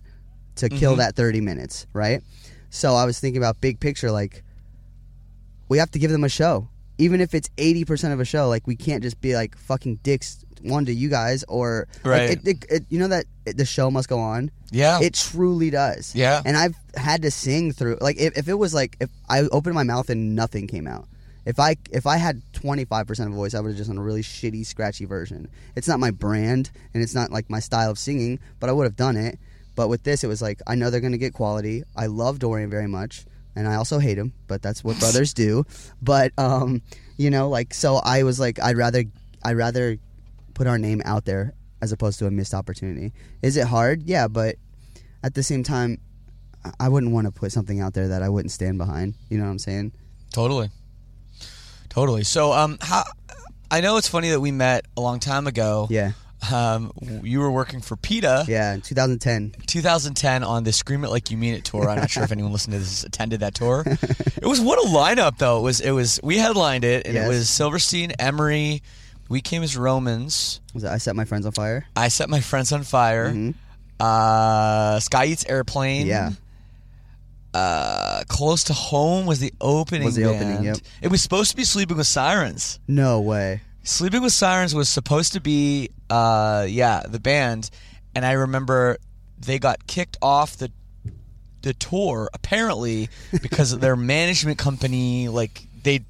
[0.55, 1.01] to kill mm-hmm.
[1.01, 2.23] that 30 minutes, right?
[2.71, 4.43] So I was thinking about big picture, like
[5.67, 6.67] we have to give them a show.
[6.97, 10.43] Even if it's 80% of a show, like we can't just be like fucking dicks
[10.61, 12.29] one to you guys or like, Right.
[12.31, 14.51] it, it, it, you know that the show must go on.
[14.71, 14.99] Yeah.
[15.01, 16.13] It truly does.
[16.15, 16.41] Yeah.
[16.45, 19.75] And I've had to sing through like if, if it was like if I opened
[19.75, 21.07] my mouth and nothing came out.
[21.45, 24.03] If I if I had 25% of a voice, I would have just done a
[24.03, 25.47] really shitty scratchy version.
[25.75, 28.83] It's not my brand and it's not like my style of singing, but I would
[28.83, 29.39] have done it.
[29.75, 31.83] But with this it was like I know they're going to get quality.
[31.95, 35.65] I love Dorian very much and I also hate him, but that's what brothers do.
[36.01, 36.83] But um
[37.17, 39.03] you know like so I was like I'd rather
[39.43, 39.97] I'd rather
[40.59, 43.13] put our name out there as opposed to a missed opportunity.
[43.41, 44.03] Is it hard?
[44.03, 44.57] Yeah, but
[45.23, 45.99] at the same time,
[46.81, 49.13] I- wouldn't want to put something out there that I wouldn't stand behind.
[49.29, 49.93] You know what I'm saying?
[50.33, 50.69] Totally.
[51.87, 52.25] Totally.
[52.25, 53.03] So, um, how?
[53.71, 55.87] I know it's funny that we met a long time ago.
[55.89, 56.11] Yeah.
[56.53, 56.91] Um,
[57.23, 58.45] you were working for PETA.
[58.49, 59.55] Yeah, in 2010.
[59.65, 61.89] 2010 on the Scream It Like You Mean It tour.
[61.89, 63.85] I'm not sure if anyone listened to this attended that tour.
[64.41, 65.59] It was what a lineup though.
[65.59, 67.25] It was it was we headlined it and Yes.
[67.25, 68.81] it was Silverstein, Emery,
[69.29, 70.59] we came as Romans.
[70.73, 71.85] Was it I set my friends on fire?
[71.95, 73.31] I set my friends on fire.
[73.31, 73.53] Mhm.
[73.99, 76.07] Uh, Sky Eats Airplane.
[76.07, 76.31] Yeah.
[77.53, 80.03] Uh, Close to Home was the opening.
[80.05, 80.77] Was the opening, yep.
[81.01, 82.79] It was supposed to be Sleeping with Sirens.
[82.87, 83.61] No way.
[83.83, 87.71] Sleeping with Sirens was supposed to be, uh, yeah, the band,
[88.13, 88.97] and I remember
[89.39, 90.71] they got kicked off the
[91.61, 93.09] the tour apparently
[93.41, 96.01] because their management company, like they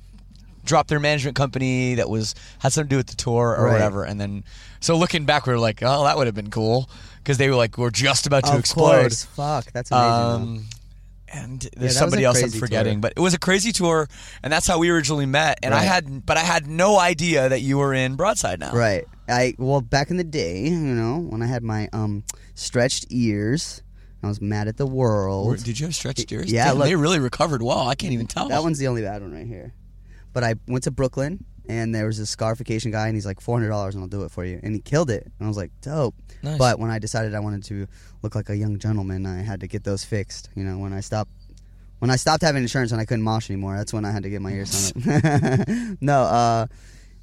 [0.63, 3.73] dropped their management company that was had something to do with the tour or Right.
[3.73, 4.43] whatever, and then
[4.79, 7.55] so looking back, we were like, oh, that would have been cool because they were
[7.55, 9.01] like we're just about to of explode.
[9.01, 9.23] course.
[9.25, 10.57] Fuck, that's amazing.
[10.59, 10.65] Um,
[11.31, 13.01] and there's was somebody else I'm forgetting, tour.
[13.01, 14.07] but it was a crazy tour,
[14.41, 15.59] and that's how we originally met.
[15.61, 18.73] And I had, but I had no idea that you were in Broadside now.
[18.73, 19.05] Right.
[19.27, 22.23] I well back in the day, you know, when I had my um
[22.55, 23.83] stretched ears
[24.23, 25.63] I was mad at the world.
[25.63, 26.51] Did you have stretched ears?
[26.51, 27.87] Yeah, Damn, look- they really recovered well.
[27.87, 28.49] I can't even tell.
[28.49, 29.73] That one's the only bad one right here.
[30.33, 33.55] But I went to Brooklyn and there was a scarification guy and he's like four
[33.57, 35.57] hundred dollars and I'll do it for you and he killed it and I was
[35.57, 36.15] like dope.
[36.41, 36.57] Nice.
[36.57, 37.87] But when I decided I wanted to
[38.21, 40.49] look like a young gentleman, I had to get those fixed.
[40.55, 41.31] You know, when I stopped
[41.99, 44.29] when I stopped having insurance and I couldn't mosh anymore, that's when I had to
[44.29, 45.97] get my ears done up.
[46.01, 46.67] no, uh,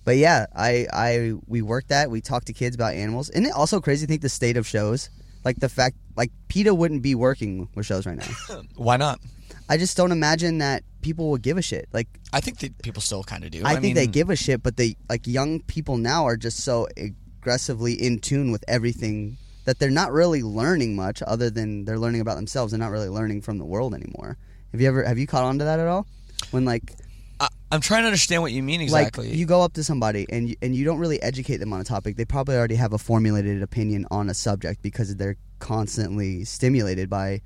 [0.04, 2.10] but yeah, I I we worked that.
[2.10, 3.30] We talked to kids about animals.
[3.30, 5.10] Isn't it also crazy to think the state of shows?
[5.44, 8.62] Like the fact, like PETA wouldn't be working with shows right now.
[8.76, 9.20] Why not?
[9.68, 11.88] I just don't imagine that people would give a shit.
[11.92, 13.62] Like I think that people still kind of do.
[13.64, 16.59] I, think mean, they give a shit, but they like young people now are just
[16.59, 21.98] so aggressively in tune with everything that they're not really learning much other than they're
[21.98, 22.72] learning about themselves.
[22.72, 24.37] They're not really learning from the world anymore.
[24.72, 26.07] Have you ever have you caught on to that at all?
[26.50, 26.92] When like
[27.40, 29.29] I, I'm trying to understand what you mean exactly.
[29.29, 31.81] like you go up to somebody and you, and you don't really educate them on
[31.81, 32.16] a topic.
[32.16, 37.42] They probably already have a formulated opinion on a subject because they're constantly stimulated by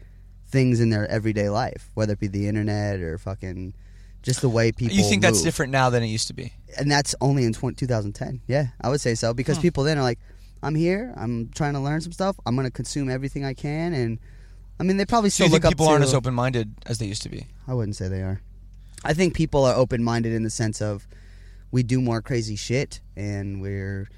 [0.50, 3.74] things in their everyday life, whether it be the internet or fucking
[4.22, 4.96] just the way people.
[4.96, 6.52] you think that's different now than it used to be?
[6.78, 8.40] and that's only in 20, 2010.
[8.46, 9.62] Yeah, I would say so because Hmm.
[9.62, 10.20] people then are like,
[10.62, 11.12] "I'm here.
[11.16, 12.36] I'm trying to learn some stuff.
[12.46, 14.18] I'm going to consume everything I can." And
[14.78, 16.72] I mean, they probably So still you look think people up aren't as open minded
[16.86, 17.46] as they used to be?
[17.66, 18.40] I wouldn't say they are.
[19.04, 21.08] I think people are open minded in the sense of
[21.72, 24.08] we do more crazy shit, and we're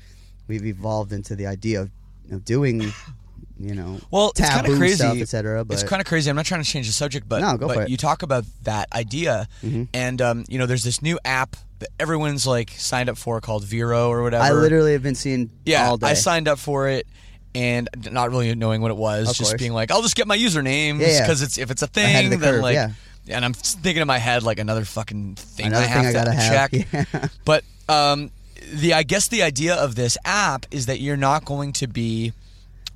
[0.49, 1.91] we've evolved into the idea of,
[2.31, 2.93] of doing,
[3.63, 5.65] you know, Well, it's kind of crazy, stuff, etc.
[5.65, 6.29] But it's kind of crazy.
[6.31, 7.89] I'm not trying to change the subject, but No, go but for it.
[7.89, 9.89] you talk about that idea, Mhm.
[9.95, 13.65] and um, you know, there's this new app that everyone's like signed up for called
[13.65, 14.43] Vero or whatever.
[14.45, 16.09] I literally have been seeing yeah, all day.
[16.09, 17.07] I signed up for it.
[17.55, 19.61] And not really knowing what it was, Of just course.
[19.61, 21.21] being like, "I'll just get my usernames Yeah, yeah.
[21.21, 22.91] because it's if it's a thing, the then curve, like." yeah.
[23.29, 26.13] And I'm thinking in my head like another fucking thing Another I have thing I
[26.13, 26.87] to gotta have, check.
[27.13, 27.29] yeah.
[27.45, 28.31] But um,
[28.73, 32.33] the I guess the idea of this app is that you're not going to be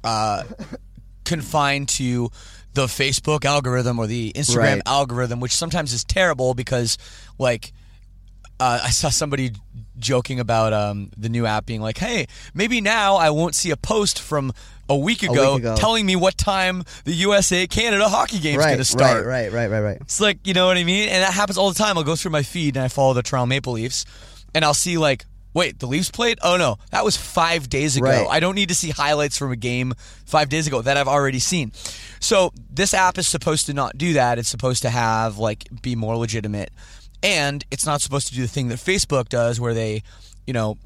[0.07, 0.45] uh,
[1.25, 2.31] confined to
[2.75, 4.83] the Facebook algorithm or the Instagram Right.
[4.87, 6.99] algorithm, which sometimes is terrible because,
[7.39, 7.73] like,
[8.61, 9.53] uh, I saw somebody
[9.99, 13.77] joking about um, the new app being like, "Hey, maybe now I won't see a
[13.77, 14.53] post from
[14.89, 15.77] a week A ago, week ago.
[15.77, 19.53] telling me what time the USA Canada hockey game's right, going to start." right, right,
[19.53, 19.99] right, right, right.
[20.01, 21.09] It's like, you know what I mean?
[21.09, 21.99] And that happens all the time.
[21.99, 24.05] I'll go through my feed and I follow the Toronto Maple Leafs
[24.55, 26.39] and I'll see like, wait, the Leafs played?
[26.43, 28.05] Oh no, that was five days ago.
[28.05, 28.27] Right.
[28.29, 29.95] I don't need to see highlights from a game
[30.27, 31.73] five days ago that I've already seen.
[32.21, 34.39] So this app is supposed to not do that.
[34.39, 36.71] It's supposed to have like be more legitimate.
[37.23, 40.03] And it's not supposed to do the thing that Facebook does where they,
[40.47, 40.77] you know,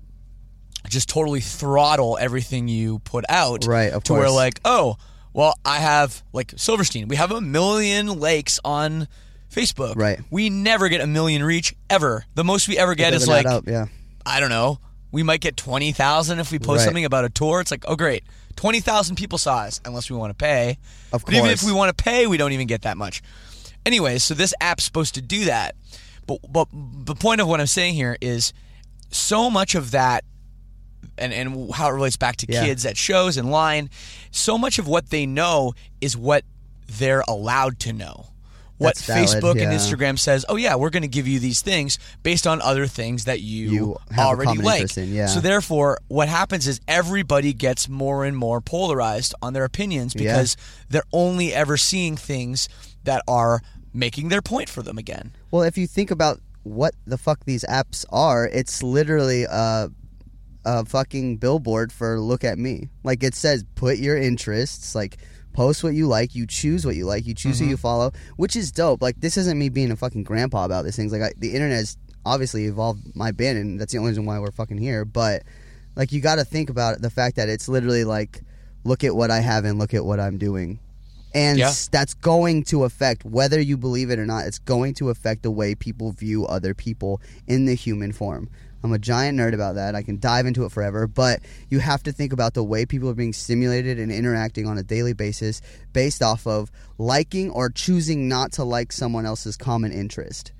[0.88, 3.66] just totally throttle everything you put out.
[3.66, 4.96] Right, of to where like, oh,
[5.33, 7.09] well, I have like Silverstein.
[7.09, 9.09] We have a million likes on
[9.52, 9.96] Facebook.
[9.96, 10.20] Right.
[10.30, 12.24] We never get a million reach ever.
[12.37, 13.87] The most we ever get is like up, yeah.
[14.26, 14.78] I don't know.
[15.12, 16.85] We might get twenty thousand if we post Right.
[16.85, 17.61] something about a tour.
[17.61, 18.24] It's like, oh great,
[18.56, 19.80] twenty thousand people saw us.
[19.85, 20.78] Unless we want to pay.
[21.12, 21.35] Of course.
[21.35, 23.22] But even if we want to pay, we don't even get that much.
[23.85, 25.74] Anyway, so this app's supposed to do that.
[26.26, 28.52] But but the point of what I'm saying here is
[29.11, 30.24] so much of that
[31.18, 32.64] and, and how it relates back to Yeah.
[32.64, 33.90] kids at shows and line,
[34.30, 36.44] so much of what they know is what
[36.87, 38.26] they're allowed to know.
[38.80, 39.72] What valid, Facebook and.
[39.72, 43.24] Instagram says, oh yeah, we're going to give you these things based on other things
[43.26, 44.96] that you, You already like.
[44.96, 45.26] in, yeah.
[45.26, 50.32] So therefore, what happens is everybody gets more and more polarized on their opinions Yeah.
[50.32, 50.56] because
[50.88, 52.68] they're only ever seeing things
[53.04, 53.60] that are
[53.92, 55.32] making their point for them again.
[55.50, 59.90] Well, if you think about what the fuck these apps are, it's literally a,
[60.64, 62.88] a fucking billboard for look at me.
[63.02, 65.16] Like it says, put your interests, like
[65.52, 67.64] post what you like, you choose what you like, you choose Mm-hmm.
[67.64, 69.02] who you follow, which is dope.
[69.02, 71.12] Like this isn't me being a fucking grandpa about these things.
[71.12, 74.38] Like I, the internet has obviously evolved my band, and that's the only reason why
[74.38, 75.04] we're fucking here.
[75.04, 75.42] But
[75.96, 78.42] like you got to think about the fact that it's literally like,
[78.84, 80.78] look at what I have and look at what I'm doing.
[81.34, 81.72] And Yeah.
[81.92, 84.46] that's going to affect whether you believe it or not.
[84.46, 88.48] It's going to affect the way people view other people in the human form.
[88.82, 89.94] I'm a giant nerd about that.
[89.94, 93.10] I can dive into it forever, but you have to think about the way people
[93.10, 95.60] are being stimulated and interacting on a daily basis
[95.92, 100.52] based off of liking or choosing not to like someone else's common interest.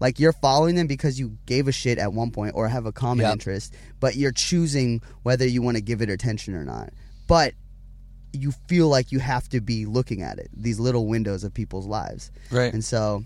[0.00, 2.92] Like you're following them because you gave a shit at one point or have a
[2.92, 3.32] common Yep.
[3.32, 6.90] interest, but you're choosing whether you want to give it attention or not.
[7.26, 7.54] But
[8.32, 11.86] you feel like you have to be looking at it, these little windows of people's
[11.86, 12.30] lives.
[12.50, 12.72] Right.
[12.72, 13.24] And so,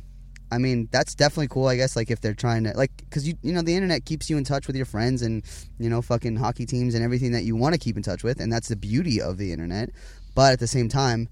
[0.52, 3.34] I mean, that's definitely cool, I guess, like if they're trying to, like, because, you,
[3.42, 5.42] you know, the internet keeps you in touch with your friends and,
[5.78, 8.38] you know, fucking hockey teams and everything that you want to keep in touch with.
[8.38, 9.88] And that's the beauty of the internet.
[10.34, 11.28] But at the same time,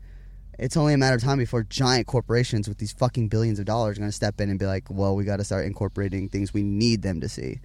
[0.58, 3.98] it's only a matter of time before giant corporations with these fucking billions of dollars
[3.98, 6.54] are going to step in and be like, well, we got to start incorporating things
[6.54, 7.60] we need them to see.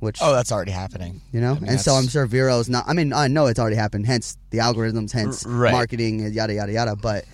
[0.00, 1.20] Which, Oh, that's already happening.
[1.32, 2.84] you know, I mean, and so I'm sure Vero's not.
[2.86, 4.06] I mean, I know it's already happened.
[4.06, 5.72] Hence the algorithms, hence right.
[5.72, 6.96] marketing, yada yada yada.
[6.96, 7.24] But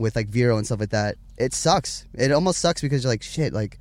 [0.00, 2.06] with like Vero and stuff like that, it sucks.
[2.14, 3.78] It almost sucks because you're like, shit, like,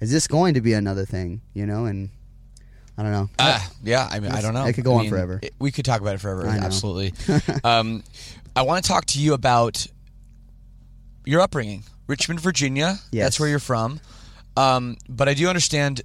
[0.00, 1.40] is this going to be another thing?
[1.54, 2.10] You know, and
[2.98, 3.30] I don't know.
[3.38, 4.66] Uh, yeah, I mean, I don't know.
[4.66, 5.38] It could go I on mean, forever.
[5.42, 6.46] it- we could talk about it forever.
[6.46, 6.58] I.
[6.58, 7.14] Absolutely.
[7.64, 8.02] um,
[8.56, 9.86] I want to talk to you about
[11.24, 12.96] your upbringing, Richmond, Virginia.
[13.12, 13.24] Yes.
[13.26, 14.00] That's where you're from.
[14.56, 16.02] Um, but I do understand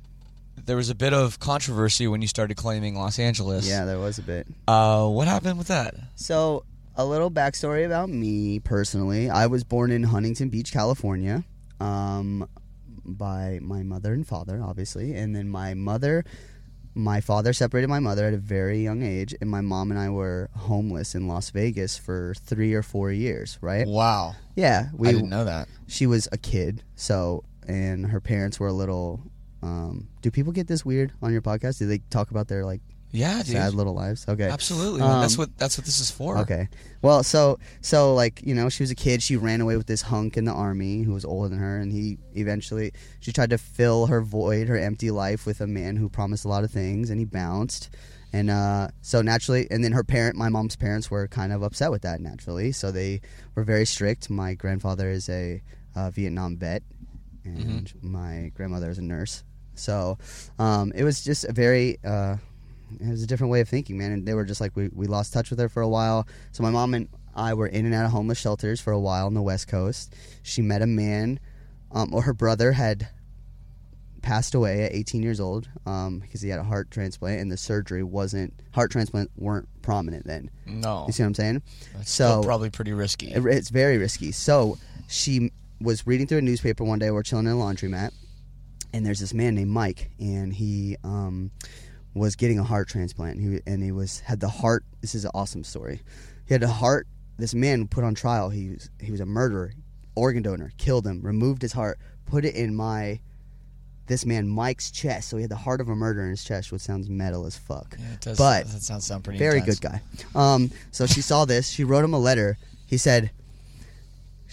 [0.66, 3.68] there was a bit of controversy when you started claiming Los Angeles.
[3.68, 4.48] Yeah, there was a bit.
[4.68, 5.96] Uh, what happened with that?
[6.16, 6.64] So,
[6.96, 9.30] a little backstory about me personally.
[9.30, 11.44] I was born in Huntington Beach, California,
[11.80, 12.48] um,
[13.04, 15.14] by my mother and father, obviously.
[15.14, 16.24] And then my mother,
[16.94, 20.10] my father separated my mother at a very young age, and my mom and I
[20.10, 23.86] were homeless in Las Vegas for three or four years, right?
[23.86, 24.36] Wow.
[24.56, 24.90] Yeah.
[25.00, 25.68] I didn't know that.
[25.88, 29.22] She was a kid, so, and her parents were a little.
[29.62, 31.80] Um, do people get this weird on your podcast?
[31.80, 32.82] Do they talk about their like
[33.16, 33.54] Yeah, dude.
[33.54, 34.26] sad little lives?
[34.28, 35.00] Okay, Absolutely.
[35.00, 35.22] man.
[35.22, 36.38] that's Um, what that's what this is for.
[36.40, 36.68] Okay.
[37.02, 39.24] Well, so so like you know, she was a kid.
[39.24, 41.92] She ran away with this hunk in the army who was older than her, and
[41.92, 46.10] he eventually she tried to fill her void, her empty life, with a man who
[46.10, 47.90] promised a lot of things, and he bounced.
[48.34, 51.90] And uh, so naturally, and then her parent, my mom's parents, were kind of upset
[51.92, 52.74] with that naturally.
[52.74, 53.22] So they
[53.56, 54.30] were very strict.
[54.30, 55.62] My grandfather is a
[55.96, 56.84] uh, Vietnam vet,
[57.46, 59.44] and my grandmother is a nurse.
[59.76, 60.18] So
[60.60, 62.38] um, it was just a very uh,
[63.00, 64.12] it was a different way of thinking, man.
[64.12, 66.28] And they were just like, we, we lost touch with her for a while.
[66.52, 69.26] So my mom and I were in and out of homeless shelters for a while
[69.26, 70.16] on the West Coast.
[70.44, 71.40] She met a man,
[71.92, 73.10] um, or her brother had
[74.22, 77.58] passed away at 18 years old um, because he had a heart transplant, and the
[77.58, 80.50] surgery wasn't heart transplant weren't prominent then.
[80.66, 81.06] No.
[81.08, 81.62] You see what I'm saying?
[81.96, 83.32] That's so probably pretty risky.
[83.32, 84.32] it- it's very risky.
[84.32, 87.12] So she was reading through a newspaper one day.
[87.12, 88.12] We're chilling in a laundromat,
[88.94, 91.52] and there's this man named Mike, and he um,
[92.16, 93.40] was getting a heart transplant.
[93.40, 94.84] He and he was had the heart.
[95.02, 96.02] This is an awesome story.
[96.48, 97.06] He had a heart.
[97.38, 98.50] This man put on trial.
[98.50, 99.74] He was he was a murderer,
[100.16, 103.20] organ donor, killed him, removed his heart, put it in my.
[104.08, 106.72] This man Mike's chest, so he had the heart of a murderer in his chest,
[106.72, 107.96] which sounds metal as fuck.
[108.00, 109.80] Yeah, it does- but that sounds sound pretty very intense.
[109.80, 110.02] good guy.
[110.36, 111.68] Um, so she saw this.
[111.70, 112.56] She wrote him a letter.
[112.86, 113.32] He said,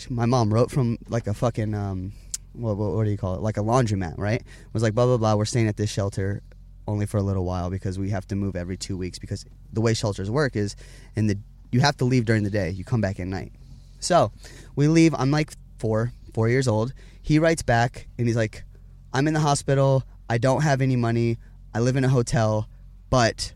[0.08, 2.12] my mom wrote from like a fucking um,
[2.54, 3.42] what, what what do you call it?
[3.42, 4.42] Like a laundromat, right?
[4.72, 5.34] Was like blah blah blah.
[5.34, 6.42] We're staying at this shelter
[6.86, 9.80] only for a little while because we have to move every two weeks because the
[9.80, 10.76] way shelters work is
[11.16, 11.38] in the
[11.70, 12.70] you have to leave during the day.
[12.70, 13.52] You come back at night.
[13.98, 14.30] So
[14.76, 15.14] we leave.
[15.14, 16.92] I'm like four four years old.
[17.22, 18.64] He writes back and he's like,
[19.12, 20.04] I'm in the hospital.
[20.28, 21.38] I don't have any money.
[21.74, 22.68] I live in a hotel,
[23.10, 23.52] but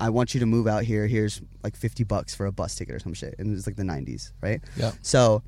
[0.00, 1.06] I want you to move out here.
[1.06, 3.34] Here's like 50 bucks for a bus ticket or some shit.
[3.38, 4.60] And it was like the 90s, right?
[4.76, 4.94] Yep.
[5.02, 5.42] So,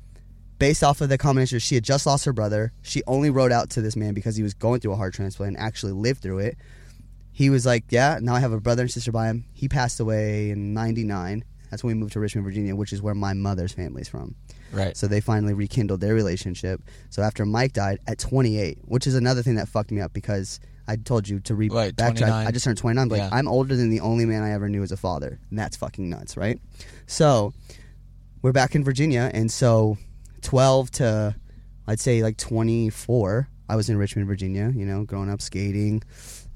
[0.59, 2.71] based off of the combination, she had just lost her brother.
[2.83, 5.57] She only wrote out to this man because he was going through a heart transplant
[5.57, 6.57] and actually lived through it.
[7.33, 9.45] He was like, Yeah, now I have a brother and sister by him.
[9.53, 11.43] He passed away in 99.
[11.69, 14.35] That's when we moved to Richmond, Virginia, which is where my mother's family's from.
[14.71, 14.95] Right.
[14.95, 16.81] So they finally rekindled their relationship.
[17.09, 20.59] So after Mike died at 28, which is another thing that fucked me up because
[20.87, 22.45] I told you to re Right, backtrack.
[22.45, 23.09] I just turned 29.
[23.09, 23.29] Like Yeah.
[23.31, 26.07] I'm older than the only man I ever knew as a father, and that's fucking
[26.09, 26.59] nuts, right?
[27.07, 27.53] So
[28.43, 29.97] we're back in Virginia, and so
[30.41, 31.35] 12 to
[31.87, 34.71] I'd say like 24, I was in Richmond, Virginia.
[34.75, 36.03] You know, growing up skating.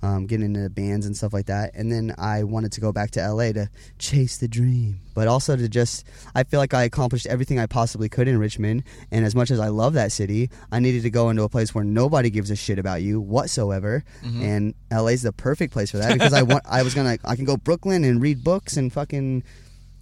[0.03, 3.09] Um, getting into bands and stuff like that, and then I wanted to go back
[3.11, 6.05] to LA to chase the dream, but also to just
[6.35, 9.59] I feel like I accomplished everything I possibly could in Richmond, and as much as
[9.59, 12.55] I love that city, I needed to go into a place where nobody gives a
[12.55, 14.41] shit about you whatsoever, Mm-hmm.
[14.43, 17.45] and LA's the perfect place for that because I want I was gonna I can
[17.45, 19.43] go Brooklyn and read books and fucking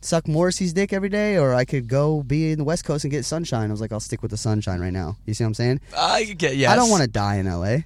[0.02, 3.12] suck Morrissey's dick every day, or I could go be in the West Coast and
[3.12, 3.70] get sunshine.
[3.70, 5.16] I was like, I'll stick with the sunshine right now.
[5.26, 5.80] You see what I'm saying?
[5.98, 6.70] I get yes.
[6.70, 7.78] I don't want to die in LA.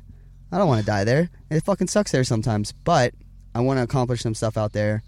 [0.51, 1.29] I don't want to die there.
[1.49, 3.13] It fucking sucks there sometimes, but
[3.53, 5.03] I want to accomplish some stuff out there.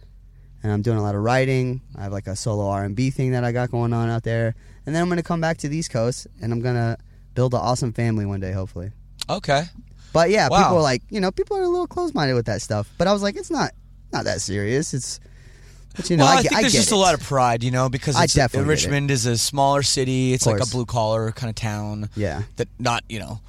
[0.64, 1.82] And I'm doing a lot of writing.
[1.98, 4.54] I have like a solo R&B thing that I got going on out there.
[4.86, 6.98] And then I'm going to come back to the East Coast and I'm going to
[7.34, 8.92] build an awesome family one day hopefully.
[9.28, 9.64] Okay.
[10.14, 10.64] But yeah, Wow.
[10.64, 12.92] people are like, you know, people are a little close-minded with that stuff.
[12.98, 13.72] But I was like, it's not
[14.12, 14.94] not that serious.
[14.94, 15.20] It's
[15.96, 16.96] but you know, well, I, I, think I there's just it.
[16.96, 18.70] a lot of pride, you know, because I it's, definitely.
[18.70, 20.34] Richmond is a smaller city.
[20.34, 22.10] It's like a blue collar kind of town.
[22.16, 22.44] Yeah.
[22.58, 23.40] That not, you know,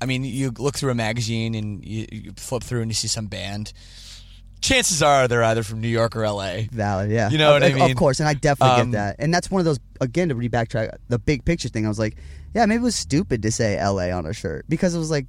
[0.00, 3.08] I mean, you look through a magazine and you, you flip through and you see
[3.08, 3.72] some band.
[4.60, 6.68] Chances are they're either from New York or L.A.
[6.72, 7.30] Valid, yeah.
[7.30, 7.90] You know of, what I mean?
[7.92, 9.16] Of course, and I definitely Um, get that.
[9.20, 11.86] And that's one of those again to re backtrack the big picture thing.
[11.86, 12.16] I was like,
[12.54, 14.10] yeah, maybe it was stupid to say L.A.
[14.10, 15.26] on a shirt because it was like,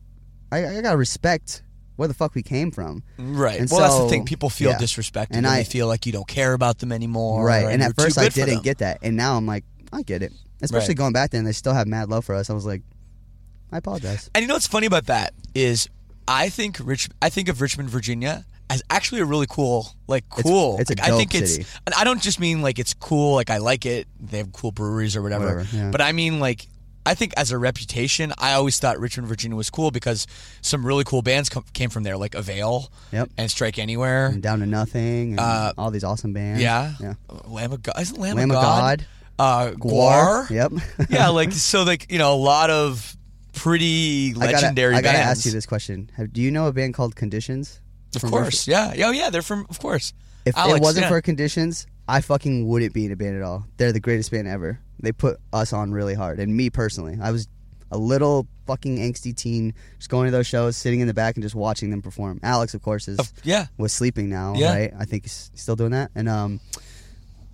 [0.51, 1.61] I, I gotta respect
[1.95, 3.03] where the fuck we came from.
[3.19, 3.59] Right.
[3.59, 4.25] And well, that's the thing.
[4.25, 4.77] People feel yeah.
[4.77, 7.45] disrespected And and I- they feel like you don't care about them anymore.
[7.45, 7.65] right.
[7.65, 9.63] or And at first I didn't get that, and now I'm like,
[9.93, 10.33] I get it.
[10.61, 10.97] Especially Right.
[10.97, 12.49] going back then, they still have mad love for us.
[12.49, 12.81] I was like,
[13.71, 14.29] I apologize.
[14.33, 15.87] And you know what's funny about that is
[16.27, 20.77] I think Rich I think of Richmond, Virginia as actually a really cool, like cool.
[20.79, 21.61] it's a Like, I think city.
[21.61, 21.79] it's.
[21.87, 23.33] And I don't just mean like it's cool.
[23.35, 24.07] Like I like it.
[24.19, 25.45] They have cool breweries or whatever.
[25.57, 25.91] Whatever, yeah.
[25.91, 26.67] But I mean like.
[27.05, 30.27] I think as a reputation, I always thought Richmond, Virginia was cool because
[30.61, 33.29] some really cool bands com- came from there, like Avail Yep.
[33.37, 34.27] and Strike Anywhere.
[34.27, 36.61] And Down to Nothing, and Uh, all these awesome bands.
[36.61, 36.93] Yeah.
[36.99, 37.13] yeah.
[37.45, 37.95] Lamb of God.
[37.99, 39.05] Isn't Lamb, Lamb of of God?
[39.39, 40.47] Uh, GWAR.
[40.47, 40.49] GWAR.
[40.51, 40.71] Yep.
[41.09, 43.15] yeah, like so, like you know, a lot of
[43.59, 46.73] pretty I gotta, legendary I gotta ask you this question: Have, Do you know a
[46.73, 47.81] band called Conditions?
[48.15, 49.29] Of course, yeah, yeah, oh, yeah.
[49.29, 50.13] They're from, of course.
[50.45, 51.09] If Alex, it wasn't yeah.
[51.09, 53.65] for Conditions, I fucking wouldn't be in a band at all.
[53.77, 54.79] They're the greatest band ever.
[54.99, 57.47] They put us on really hard, and me personally, I was
[57.91, 61.43] a little fucking angsty teen, just going to those shows, sitting in the back and
[61.43, 62.39] just watching them perform.
[62.43, 63.67] Alex, of course, is yeah.
[63.77, 64.73] was sleeping now, Yeah.
[64.73, 64.93] right?
[64.97, 66.59] I think he's still doing that, and um,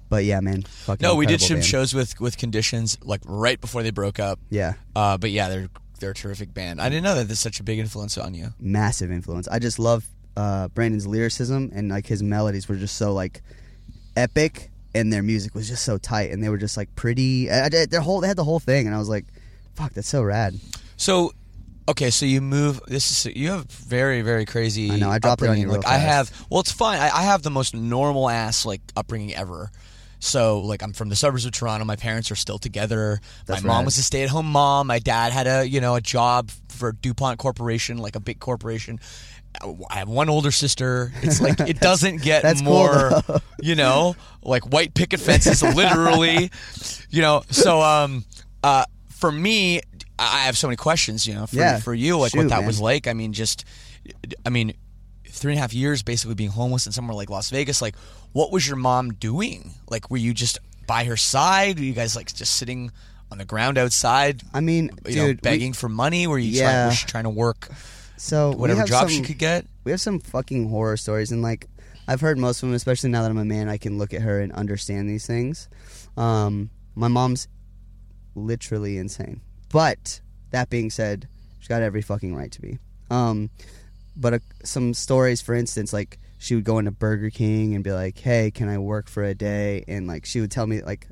[0.09, 1.65] but yeah, man, fucking No, we did some band.
[1.65, 4.39] shows with with Conditions like right before they broke up.
[4.49, 4.73] Yeah.
[4.95, 5.69] Uh, but yeah, they're
[5.99, 6.81] they're a terrific band.
[6.81, 8.53] I didn't know that there's such a big influence on you.
[8.59, 9.47] massive influence.
[9.47, 10.05] I just love
[10.37, 13.41] uh, Brandon's lyricism and like his melodies were just so like
[14.15, 17.49] epic, and their music was just so tight, and they were just like pretty.
[17.49, 19.25] I, I- their whole they had the whole thing, and I was like,
[19.75, 20.55] "Fuck, that's so rad."
[20.97, 21.33] So,
[21.89, 22.79] okay, so you move.
[22.87, 24.91] This is you have very very crazy.
[24.91, 26.31] I know, I dropped it on you Like I have.
[26.49, 26.99] Well, it's fine.
[26.99, 29.71] I, I have the most normal ass like upbringing ever.
[30.19, 31.85] So like I'm from the suburbs of Toronto.
[31.85, 33.19] My parents are still together.
[33.45, 33.85] That's my mom rad.
[33.85, 34.87] was a stay at home mom.
[34.87, 38.99] My dad had a you know a job for Dupont Corporation, like a big corporation.
[39.89, 41.13] I have one older sister.
[41.21, 43.37] It's like it doesn't get cool, more, though.
[43.61, 46.51] you know, like white picket fences, literally,
[47.09, 47.41] you know.
[47.51, 48.25] So, um,
[48.63, 49.79] uh, for me,
[50.19, 51.79] I have so many questions, you know, for, Yeah.
[51.79, 53.07] for you, like what Shoot, that was like.
[53.07, 53.63] I mean, just,
[54.45, 54.73] I mean,
[55.29, 57.81] three and a half years basically being homeless in somewhere like Las Vegas.
[57.81, 57.95] Like,
[58.35, 59.71] what was your mom doing?
[59.89, 61.79] Like, were you just by her side?
[61.79, 62.91] Were you guys like just sitting
[63.31, 64.41] on the ground outside?
[64.53, 66.27] I mean, you know, dude, we- begging for money?
[66.27, 66.63] Were you Yeah.
[66.71, 67.69] trying, was she trying to work?
[68.17, 69.65] So whatever job she could get.
[69.85, 71.69] We have some fucking horror stories, and like
[72.09, 72.75] I've heard most of them.
[72.75, 75.69] Especially now that I'm a man, I can look at her and understand these things.
[76.17, 77.47] Um, my mom's
[78.35, 80.19] literally insane, but
[80.51, 81.27] that being said,
[81.59, 82.79] she's got every fucking right to be.
[83.09, 83.49] Um,
[84.17, 87.91] but uh, some stories, for instance, like she would go into Burger King and be
[87.91, 91.07] like, "Hey, can I work for a day?" And like she would tell me like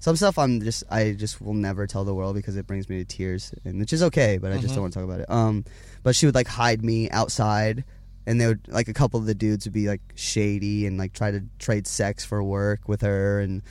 [0.00, 2.98] some stuff I'm just I just will never tell the world because it brings me
[2.98, 5.30] to tears, and which is okay, but I just don't want to talk about it.
[5.30, 5.64] Um,
[6.02, 7.84] but she would like hide me outside,
[8.26, 11.12] and they would like a couple of the dudes would be like shady and like
[11.14, 13.62] try to trade sex for work with her, and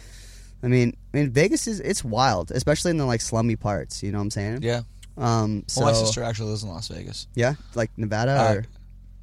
[0.63, 4.01] I mean, I mean Vegas is it's wild, especially in the like slummy parts.
[4.01, 4.59] You know what I'm saying?
[4.63, 4.81] Yeah.
[5.17, 5.65] Um.
[5.67, 7.27] So well, my sister actually lives in Las Vegas.
[7.35, 8.65] Yeah, like Nevada Uh, or.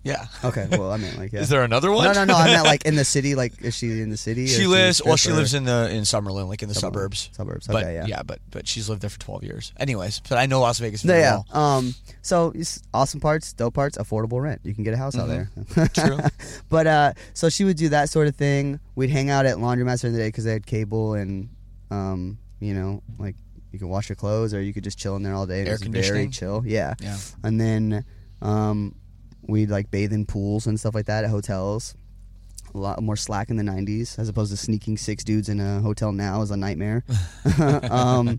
[0.02, 0.26] Yeah.
[0.42, 0.66] Okay.
[0.70, 1.40] Well, I mean, like, yeah.
[1.40, 2.06] Is there another one?
[2.06, 2.34] No, no, no.
[2.34, 3.34] I meant like in the city.
[3.34, 4.46] Like, is she in the city?
[4.46, 5.02] She lives.
[5.04, 6.80] Well, she lives in the in Summerlin, like in the Summerlin.
[6.80, 7.30] suburbs.
[7.32, 8.06] Suburbs, But, okay, yeah.
[8.06, 9.72] Yeah, but but she's lived there for twelve years.
[9.78, 11.42] Anyways, but I know Las Vegas very yeah.
[11.52, 11.62] well.
[11.62, 11.94] Um.
[12.22, 14.60] So it's awesome parts, dope parts, affordable rent.
[14.64, 15.50] You can get a house out there.
[15.94, 16.18] True.
[16.68, 18.80] but uh, so she would do that sort of thing.
[18.94, 21.48] We'd hang out at laundromats during the day because they had cable and,
[21.90, 23.36] um, you know, like
[23.72, 25.60] you could wash your clothes or you could just chill in there all day.
[25.60, 26.62] Air it was very chill.
[26.66, 26.94] Yeah.
[27.00, 27.16] Yeah.
[27.42, 28.04] And then,
[28.42, 28.94] um,
[29.50, 31.94] we'd like bathe in pools and stuff like that at hotels.
[32.74, 35.80] A lot more slack in the '90s, as opposed to sneaking six dudes in a
[35.80, 37.04] hotel now is a nightmare.
[37.90, 38.38] um,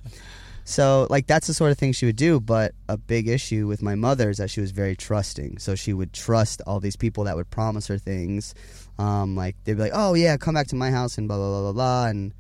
[0.64, 2.40] so like that's the sort of thing she would do.
[2.40, 5.58] But a big issue with my mother is that she was very trusting.
[5.58, 8.56] So she would trust all these people that would promise her things.
[8.98, 11.50] Um, like they'd be like, "Oh yeah, come back to my house," and blah blah
[11.50, 12.08] blah blah blah.
[12.08, 12.34] And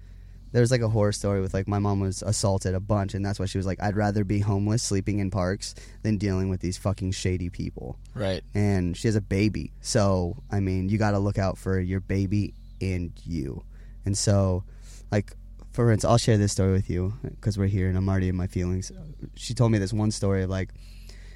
[0.51, 3.25] there was like a horror story with like my mom was assaulted a bunch, and
[3.25, 6.61] that's why she was like, "I'd rather be homeless, sleeping in parks, than dealing with
[6.61, 8.43] these fucking shady people." Right.
[8.53, 11.99] And she has a baby, so I mean, you got to look out for your
[11.99, 13.63] baby and you.
[14.05, 14.63] And so,
[15.11, 15.35] like
[15.71, 18.35] for instance, I'll share this story with you because we're here and I'm already in
[18.35, 18.91] my feelings.
[19.35, 20.69] She told me this one story of like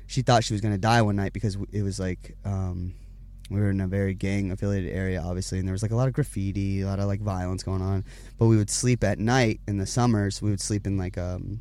[0.07, 2.93] she thought she was gonna die one night because it was like um,
[3.49, 6.07] we were in a very gang affiliated area, obviously, and there was like a lot
[6.07, 8.03] of graffiti, a lot of like violence going on.
[8.39, 10.41] But we would sleep at night in the summers.
[10.41, 11.59] We would sleep in like um,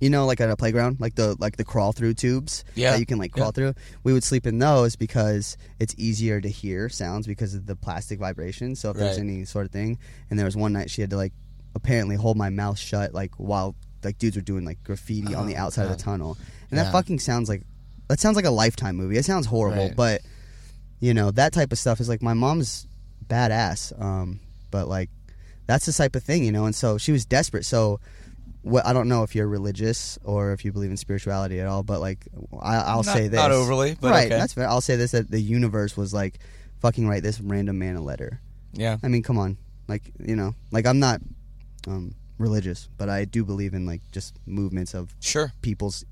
[0.00, 2.92] you know, like at a playground, like the like the crawl through tubes Yeah.
[2.92, 3.52] that you can like crawl Yeah.
[3.52, 3.74] through.
[4.04, 8.18] We would sleep in those because it's easier to hear sounds because of the plastic
[8.18, 9.98] vibrations So if there's any sort of thing,
[10.30, 11.32] and there was one night she had to like
[11.74, 15.56] apparently hold my mouth shut like while like dudes were doing like graffiti on the
[15.56, 16.36] Oh, outside of the tunnel,
[16.70, 16.84] and Yeah.
[16.84, 17.62] that fucking sounds like
[18.08, 19.16] that sounds like a lifetime movie.
[19.16, 19.96] It sounds horrible, Right.
[19.96, 20.22] but
[21.00, 22.86] you know that type of stuff is like my mom's
[23.26, 23.98] badass.
[24.00, 24.40] Um,
[24.70, 25.10] but like
[25.66, 26.64] that's the type of thing, you know.
[26.66, 27.64] And so she was desperate.
[27.64, 28.00] So
[28.62, 31.82] what I don't know if you're religious or if you believe in spirituality at all,
[31.82, 32.26] but like
[32.60, 34.26] I, I'll Not- say this not overly, but right.
[34.26, 34.36] okay.
[34.36, 34.68] That's fair.
[34.68, 36.38] I'll say this that the universe was like
[36.80, 38.40] fucking write this random man a letter.
[38.72, 38.98] Yeah.
[39.02, 39.56] I mean, come on,
[39.88, 41.20] like you know, like I'm not
[41.86, 45.52] um, religious, but I do believe in like just movements of Sure.
[45.62, 46.04] people's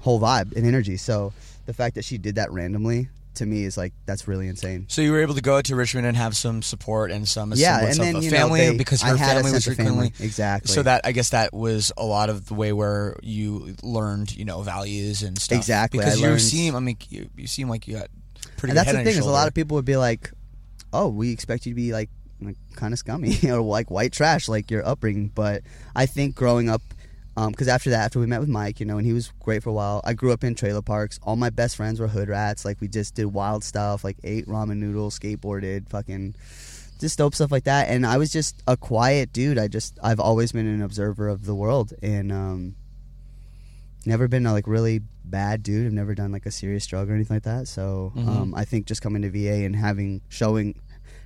[0.00, 0.96] whole vibe and energy.
[0.96, 1.32] So
[1.66, 4.86] the fact that she did that randomly to me is like that's really insane.
[4.88, 7.78] So you were able to go to Richmond and have some support and some Yeah,
[7.86, 10.10] and then, of a you know, family they- because her family was sense of frequently
[10.10, 10.24] family.
[10.26, 10.74] Exactly.
[10.74, 14.44] So that I guess that was a lot of the way where you learned, you
[14.44, 15.58] know, values and stuff.
[15.58, 18.08] Exactly, Because I you learned- seem, I mean, you, you seem like you got
[18.56, 18.70] pretty.
[18.70, 20.32] and that's the thing is a lot of people would be like,
[20.92, 22.10] "Oh, we expect you to be like,
[22.42, 25.62] like kind of scummy or like white trash, like your upbringing." But
[25.94, 26.82] I think growing up,
[27.36, 29.70] because after that, after we met with Mike, you know, and he was great for
[29.70, 30.00] a while.
[30.04, 31.18] I grew up in trailer parks.
[31.22, 32.64] All my best friends were hood rats.
[32.64, 36.34] Like we just did wild stuff, like ate ramen noodles, skateboarded, fucking.
[36.98, 39.58] Just dope stuff like that, and I was just a quiet dude.
[39.58, 42.74] I just I've always been an observer of the world, and um,
[44.04, 45.86] never been a like really bad dude.
[45.86, 47.68] I've never done like a serious drug or anything like that.
[47.68, 48.28] So Mhm.
[48.28, 50.74] um, I think just coming to VA and having showing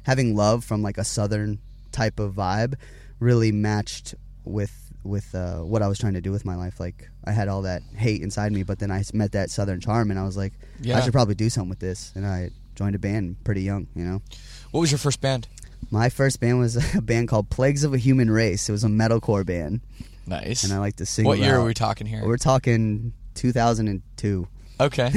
[0.05, 1.59] having love from like a southern
[1.91, 2.75] type of vibe
[3.19, 6.81] really matched with with uh, what I was trying to do with my life.
[6.81, 10.11] Like I had all that hate inside me, but then I met that southern charm,
[10.11, 10.97] and I was like, Yeah.
[10.99, 12.13] I should probably do something with this.
[12.15, 13.87] And I joined a band pretty young.
[13.95, 14.23] You know,
[14.71, 15.49] What was your first band?
[15.91, 18.69] my first band was a band called Plagues of a Human Race.
[18.69, 19.81] It was a metalcore band.
[20.27, 20.65] Nice.
[20.65, 21.27] And I like to sing.
[21.27, 22.27] What year are we talking here?
[22.27, 24.49] We're talking 2002.
[24.81, 25.11] Okay.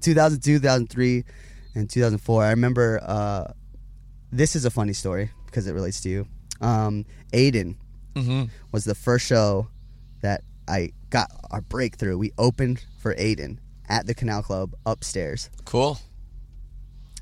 [0.00, 1.24] 2002, 2003,
[1.74, 2.44] and 2004.
[2.44, 3.00] I remember.
[3.02, 3.52] Uh,
[4.30, 6.26] this is a funny story because it relates to you.
[6.60, 7.76] Um, Aiden
[8.22, 8.50] Mhm.
[8.72, 9.68] was the first show
[10.22, 12.18] that I got our breakthrough.
[12.18, 13.58] We opened for Aiden
[13.88, 15.98] at the Canal Club upstairs, Cool.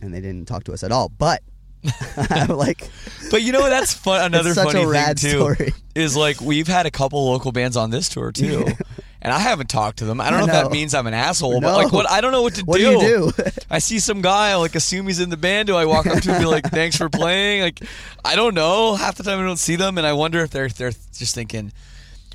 [0.00, 1.08] and they didn't talk to us at all.
[1.08, 1.42] But
[2.16, 2.88] I'm like,
[3.30, 4.24] But you know what that's fun.
[4.34, 5.72] Another funny a rad thing too story.
[5.94, 8.66] is like we've had a couple local bands on this tour too,
[9.26, 10.20] and I haven't talked to them.
[10.20, 11.68] I don't know, if that means I'm an asshole, No.
[11.68, 12.84] but like what I don't know what to What do.
[13.00, 13.42] do you do?
[13.70, 15.66] I see some guy, I like assume he's in the band.
[15.66, 17.62] Do I walk up to him and be like, "Thanks for playing"?
[17.62, 17.80] Like
[18.24, 18.94] I don't know.
[18.94, 21.72] Half the time I don't see them, and I wonder if they're they're just thinking.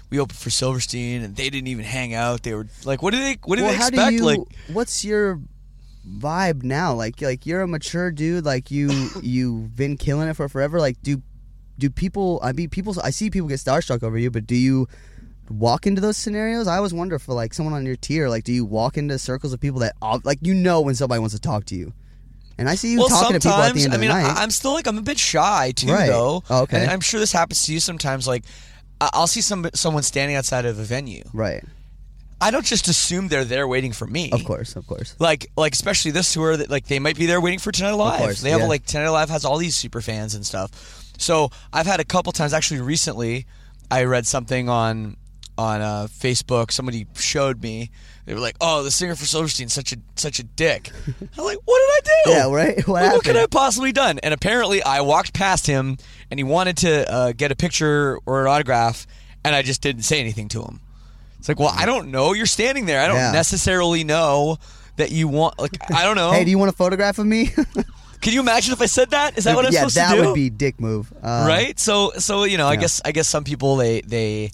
[0.09, 2.43] We opened for Silverstein, and they didn't even hang out.
[2.43, 3.37] They were like, "What do they?
[3.45, 4.25] What do well, they expect?" do you?
[4.25, 4.39] like,
[4.73, 5.39] what's your
[6.05, 6.93] vibe now?
[6.93, 8.43] Like, like you're a mature dude.
[8.43, 10.81] Like you, you've been killing it for forever.
[10.81, 11.21] Like, do
[11.77, 12.41] do people?
[12.43, 12.93] I mean, people.
[13.01, 14.89] I see people get starstruck over you, but do you?
[15.51, 16.67] Walk into those scenarios.
[16.67, 18.29] I always wonder for like someone on your tier.
[18.29, 21.35] Like, do you walk into circles of people that like you know when somebody wants
[21.35, 21.93] to talk to you?
[22.57, 24.15] And I see you well, talking to people at the end I of mean, the
[24.15, 24.33] night.
[24.37, 26.07] I'm still like I'm a bit shy too, Right.
[26.07, 26.43] though.
[26.49, 26.81] Oh, okay.
[26.81, 28.27] And I'm sure this happens to you sometimes.
[28.27, 28.43] Like,
[28.99, 31.23] I'll see some someone standing outside of a venue.
[31.33, 31.63] right.
[32.43, 34.31] I don't just assume they're there waiting for me.
[34.31, 34.75] Of course.
[34.75, 35.15] Of course.
[35.19, 38.19] Like, like especially this tour, that like they might be there waiting for Tonight Alive.
[38.19, 38.65] course, they have yeah.
[38.67, 40.71] like Tonight Live has all these super fans and stuff.
[41.19, 42.51] So I've had a couple times.
[42.53, 43.45] Actually, recently,
[43.91, 45.17] I read something on
[45.57, 46.71] on uh, Facebook.
[46.71, 47.91] Somebody showed me.
[48.25, 50.91] They were like, "Oh, the singer for Silverstein's such a such a dick."
[51.37, 52.51] I'm like, "What did I do?" Yeah.
[52.51, 52.87] Right.
[52.87, 54.19] What Like, what could I have possibly done?
[54.19, 55.97] And apparently, I walked past him,
[56.29, 59.07] and he wanted to uh, get a picture or an autograph,
[59.43, 60.79] and I just didn't say anything to him.
[61.39, 62.33] It's like, well, I don't know.
[62.33, 63.01] You're standing there.
[63.01, 63.31] I don't Yeah.
[63.31, 64.57] necessarily know
[64.97, 65.57] that you want.
[65.59, 66.31] Like, I don't know.
[66.31, 67.49] Hey, do you want a photograph of me?
[68.21, 69.35] Can you imagine if I said that?
[69.39, 70.07] Is that what I'm yeah, supposed to do?
[70.07, 71.11] Yeah, that would be dick move.
[71.23, 71.79] Uh, right.
[71.79, 74.51] So, so you know, I guess, I guess some people they they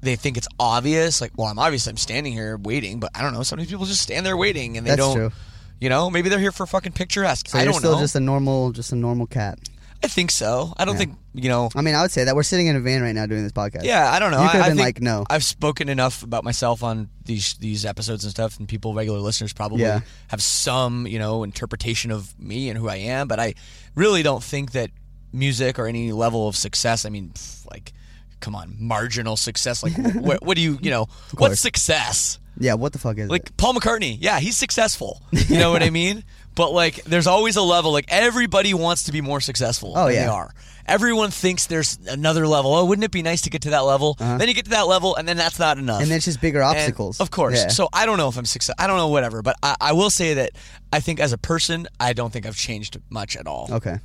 [0.00, 1.20] they think it's obvious.
[1.20, 1.86] Like, well, I'm obvious.
[1.86, 3.42] I'm standing here waiting, but I don't know.
[3.42, 5.14] Sometimes people just stand there waiting, and they That's don't.
[5.16, 5.32] true.
[5.80, 7.48] You know, maybe they're here for fucking picturesque.
[7.48, 8.00] So I you're don't still know.
[8.00, 9.58] just a normal, just a normal cat.
[10.02, 10.72] I think so.
[10.76, 10.98] I don't Yeah.
[10.98, 11.70] think you know.
[11.74, 13.52] I mean, I would say that we're sitting in a van right now doing this
[13.52, 13.82] podcast.
[13.84, 14.42] Yeah, I don't know.
[14.42, 15.24] You could I, have I been think like, no.
[15.28, 19.52] I've spoken enough about myself on these these episodes and stuff, and people, regular listeners,
[19.52, 20.00] probably Yeah.
[20.28, 23.26] have some you know interpretation of me and who I am.
[23.26, 23.54] But I
[23.96, 24.90] really don't think that
[25.32, 27.04] music or any level of success.
[27.04, 27.92] I mean, pff, like,
[28.40, 29.82] come on, marginal success.
[29.82, 31.06] Like, what, what do you you know?
[31.36, 32.38] What's success?
[32.60, 33.56] Yeah, what the fuck is Like it?
[33.56, 35.22] Paul McCartney, yeah, he's successful.
[35.32, 36.24] You know what I mean?
[36.56, 37.92] But like, there's always a level.
[37.92, 39.92] Like everybody wants to be more successful.
[39.96, 40.22] Oh, than yeah.
[40.24, 40.50] they are.
[40.86, 42.74] Everyone thinks there's another level.
[42.74, 44.14] Oh, wouldn't it be nice to get to that level?
[44.18, 45.96] Then you get to that level, and then that's not enough.
[45.96, 46.02] Uh-huh.
[46.02, 47.20] And then it's just bigger And, obstacles.
[47.20, 47.58] of course.
[47.62, 47.68] Yeah.
[47.68, 48.74] So I don't know if I'm success.
[48.78, 50.52] I don't know whatever, but I, I will say that
[50.92, 53.68] I think as a person, I don't think I've changed much at all.
[53.70, 53.98] Okay.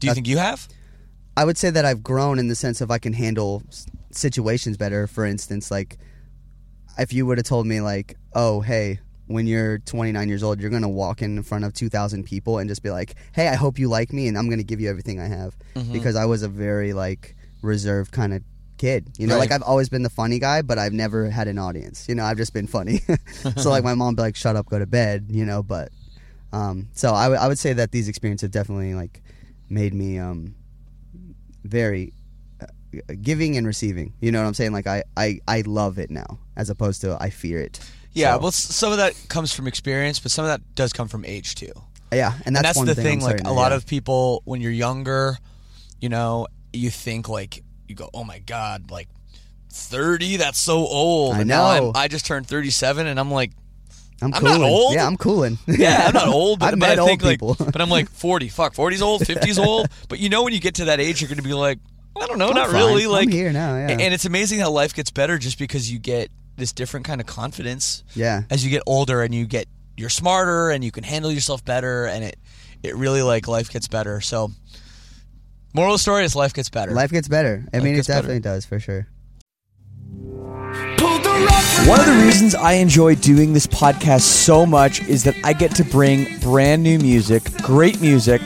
[0.00, 0.68] Do you think you have?
[1.40, 3.62] I would say that I've grown in the sense of I can handle
[4.10, 5.06] situations better.
[5.06, 5.98] For instance, like
[6.98, 10.70] if you would have told me like, "Oh, hey, when you're 29 years old, you're
[10.70, 13.88] gonna walk in front of 2,000 people and just be like, "Hey, I hope you
[13.88, 15.92] like me, and I'm gonna give you everything I have," Mm-hmm.
[15.92, 18.42] because I was a very like reserved kind of
[18.78, 19.08] kid.
[19.18, 19.40] You know, Right.
[19.40, 22.06] like I've always been the funny guy, but I've never had an audience.
[22.08, 23.00] You know, I've just been funny.
[23.56, 25.62] so like my mom be like, "Shut up, go to bed," you know.
[25.62, 25.90] But
[26.52, 29.22] um, so I would- I would say that these experiences have definitely like
[29.68, 30.54] made me um
[31.68, 32.12] very
[32.60, 32.66] uh,
[33.20, 34.14] giving and receiving.
[34.20, 34.72] You know what I'm saying?
[34.72, 37.78] Like I, I, I love it now as opposed to I fear it.
[38.12, 38.34] Yeah.
[38.34, 41.24] So, Well, some of that comes from experience, but some of that does come from
[41.24, 41.72] age too.
[42.12, 43.20] yeah, and that's, and that's one the thing.
[43.20, 43.20] thing.
[43.20, 43.76] Like a lot yeah.
[43.76, 45.36] of people, when you're younger,
[46.00, 49.08] you know, you think like you go, "Oh my god, like
[49.70, 50.36] 30?
[50.36, 51.92] That's so old." I and now I'm, know.
[51.94, 53.52] I just turned 37, and I'm like,
[54.20, 54.94] I'm I'm not old.
[54.94, 55.58] Yeah, I'm cooling.
[55.66, 57.56] Yeah, I'm not old, but, I've but met I think old people.
[57.60, 58.48] like, but I'm like 40.
[58.48, 59.88] Fuck, 40's old, 50's old.
[60.08, 61.78] But you know, when you get to that age, you're going to be like,
[62.20, 62.76] I don't know, I'm not fine.
[62.76, 63.04] really.
[63.04, 63.90] I'm Like here now, yeah.
[63.90, 67.26] And it's amazing how life gets better just because you get this different kind of
[67.28, 68.02] confidence.
[68.14, 68.42] Yeah.
[68.50, 72.06] As you get older, and you get you're smarter, and you can handle yourself better,
[72.06, 72.36] and it
[72.82, 74.20] it really like life gets better.
[74.20, 74.50] So,
[75.74, 76.92] moral of the story is life gets better.
[76.92, 77.64] Life gets better.
[77.72, 78.22] I Life mean, it gets better.
[78.22, 79.06] definitely does for sure.
[81.38, 85.70] One of the reasons I enjoy doing this podcast so much is that I get
[85.76, 88.42] to bring brand new music, great music,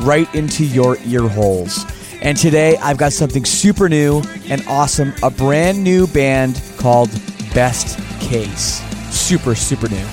[0.00, 1.84] right into your ear holes.
[2.22, 7.10] And today I've got something super new and awesome a brand new band called
[7.54, 8.80] Best Case.
[9.14, 10.06] Super, super new.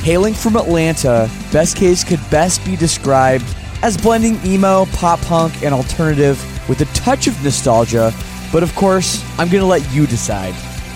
[0.00, 3.44] Hailing from Atlanta, Best Case could best be described
[3.82, 8.10] as blending emo, pop punk, and alternative with a touch of nostalgia.
[8.50, 10.54] But of course, I'm going to let you decide.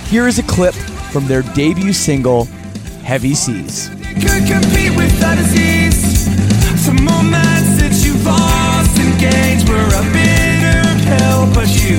[0.09, 0.75] Here is a clip
[1.13, 2.47] from their debut single,
[3.05, 3.91] Heavy Seas.
[11.85, 11.99] You,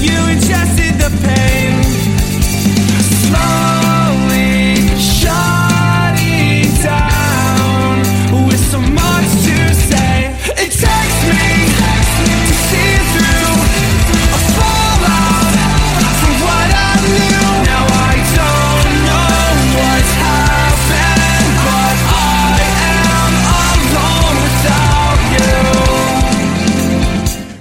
[0.00, 1.63] you ingested the pain.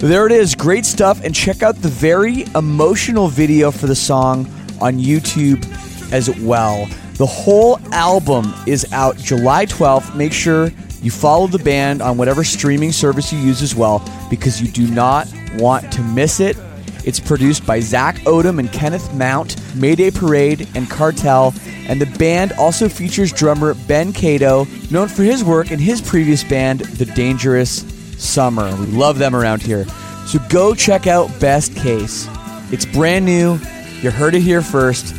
[0.03, 1.23] There it is, great stuff.
[1.23, 4.45] And check out the very emotional video for the song
[4.81, 5.63] on YouTube
[6.11, 6.87] as well.
[7.13, 10.13] The whole album is out July 12th.
[10.13, 14.61] Make sure you follow the band on whatever streaming service you use as well because
[14.61, 16.57] you do not want to miss it.
[17.05, 21.53] It's produced by Zach Odom and Kenneth Mount, Mayday Parade, and Cartel.
[21.87, 26.43] And the band also features drummer Ben Cato, known for his work in his previous
[26.43, 28.75] band, The Dangerous Summer.
[28.75, 29.85] We love them around here.
[30.25, 32.27] So go check out Best Case.
[32.71, 33.59] It's brand new.
[34.01, 35.11] You heard it here first.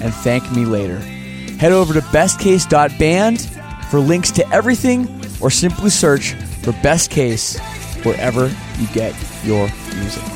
[0.00, 0.98] And thank me later.
[1.58, 3.40] Head over to bestcase.band
[3.90, 5.08] for links to everything
[5.40, 6.32] or simply search
[6.62, 7.58] for Best Case
[8.02, 8.46] wherever
[8.78, 10.35] you get your music.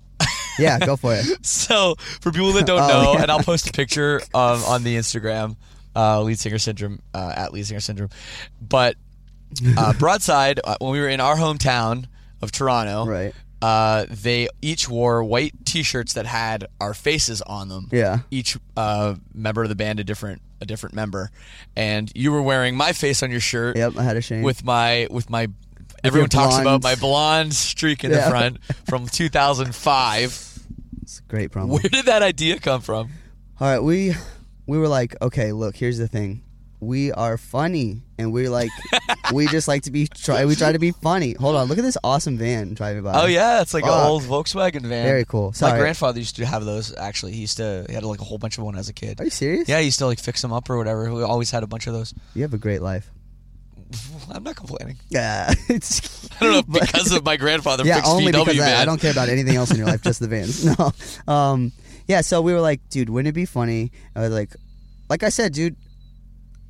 [0.59, 1.25] Yeah, go for it.
[1.45, 3.21] So, for people that don't Oh, know, yeah.
[3.23, 5.55] and I'll post a picture um, on the Instagram,
[5.95, 8.09] uh, Lead Singer Syndrome, uh, at Lead Singer Syndrome.
[8.61, 8.95] But
[9.77, 12.05] uh, Broadside, uh, when we were in our hometown
[12.41, 13.33] of Toronto, Right.
[13.61, 17.87] uh, they each wore white T-shirts that had our faces on them.
[17.91, 18.19] Yeah.
[18.31, 21.31] Each uh, member of the band a different a different member,
[21.75, 23.75] and you were wearing my face on your shirt.
[23.77, 24.43] Yep, I had a shame.
[24.43, 25.47] with my with my.
[26.03, 30.59] Everyone talks about my blonde streak in the front from 2005.
[31.01, 31.71] It's a great problem.
[31.71, 33.09] Where did that idea come from?
[33.59, 34.13] All right, we
[34.65, 36.43] we were like, okay, look, here's the thing.
[36.79, 38.71] We are funny, and we're like,
[39.33, 40.45] we just like to be try.
[40.45, 41.33] We try to be funny.
[41.33, 43.21] Hold on, look at this awesome van driving by.
[43.21, 45.05] Oh yeah, it's like an old Volkswagen van.
[45.05, 45.49] Very cool.
[45.49, 45.79] My Sorry.
[45.79, 46.95] grandfather used to have those.
[46.95, 49.21] Actually, he used to he had like a whole bunch of one as a kid.
[49.21, 49.69] Are you serious?
[49.69, 51.13] Yeah, he used to like fix them up or whatever.
[51.13, 52.15] We always had a bunch of those.
[52.33, 53.11] You have a great life.
[54.31, 54.97] I'm not complaining.
[55.09, 56.29] Yeah, it's.
[56.39, 58.77] I don't know because of my grandfather yeah, fixed only VW because I, van.
[58.81, 60.65] I don't care about anything else in your life, just the vans.
[60.77, 60.91] No.
[61.27, 61.71] Um.
[62.07, 62.21] Yeah.
[62.21, 63.91] So we were like, dude, wouldn't it be funny?
[64.15, 64.55] I was like,
[65.09, 65.75] like I said, dude.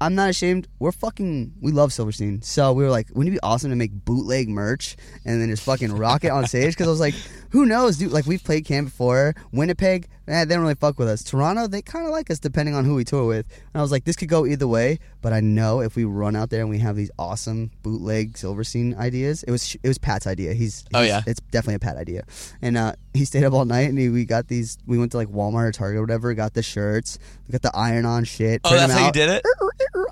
[0.01, 0.67] I'm not ashamed.
[0.79, 1.53] We're fucking.
[1.61, 2.41] We love Silverstein.
[2.41, 5.61] So we were like, wouldn't it be awesome to make bootleg merch and then just
[5.63, 6.73] fucking rock it on stage?
[6.73, 7.13] Because I was like,
[7.51, 8.11] who knows, dude?
[8.11, 9.35] Like we've played camp before.
[9.51, 11.23] Winnipeg, eh, they don't really fuck with us.
[11.23, 13.45] Toronto, they kind of like us depending on who we tour with.
[13.73, 14.97] And I was like, this could go either way.
[15.21, 18.95] But I know if we run out there and we have these awesome bootleg Silverstein
[18.95, 20.53] ideas, it was it was Pat's idea.
[20.55, 21.21] He's, Oh, yeah?
[21.27, 22.23] it's definitely a Pat idea.
[22.59, 24.79] And uh, he stayed up all night and he, we got these.
[24.87, 26.33] We went to like Walmart or Target or whatever.
[26.33, 27.19] Got the shirts.
[27.47, 28.61] We got the iron on shit.
[28.63, 29.45] oh, that's how you did it.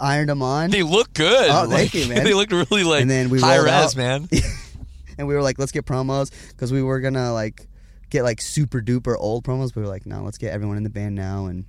[0.02, 0.70] Ironed them on.
[0.72, 1.50] They look good.
[1.50, 2.24] Oh, thank you, man.
[2.24, 3.96] They looked really like And then we high res, out.
[3.96, 4.28] man.
[5.18, 7.68] and we were like, let's get promos because we were gonna like
[8.10, 9.68] get like super duper old promos.
[9.74, 11.46] But we were like, no, let's get everyone in the band now.
[11.46, 11.66] And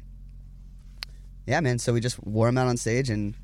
[1.46, 1.78] yeah, man.
[1.78, 3.34] So we just wore them out on stage, and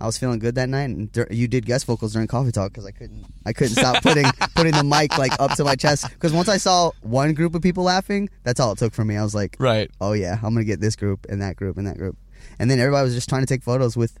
[0.00, 2.72] I was feeling good that night, and dur- you did guest vocals during Coffee Talk
[2.72, 4.24] because I couldn't I couldn't stop putting
[4.54, 7.62] putting the mic like up to my chest because once I saw one group of
[7.62, 9.16] people laughing, that's all it took for me.
[9.16, 9.90] I was like, Right.
[10.00, 12.16] oh yeah, I'm gonna get this group and that group and that group,
[12.58, 14.18] and then everybody was just trying to take photos with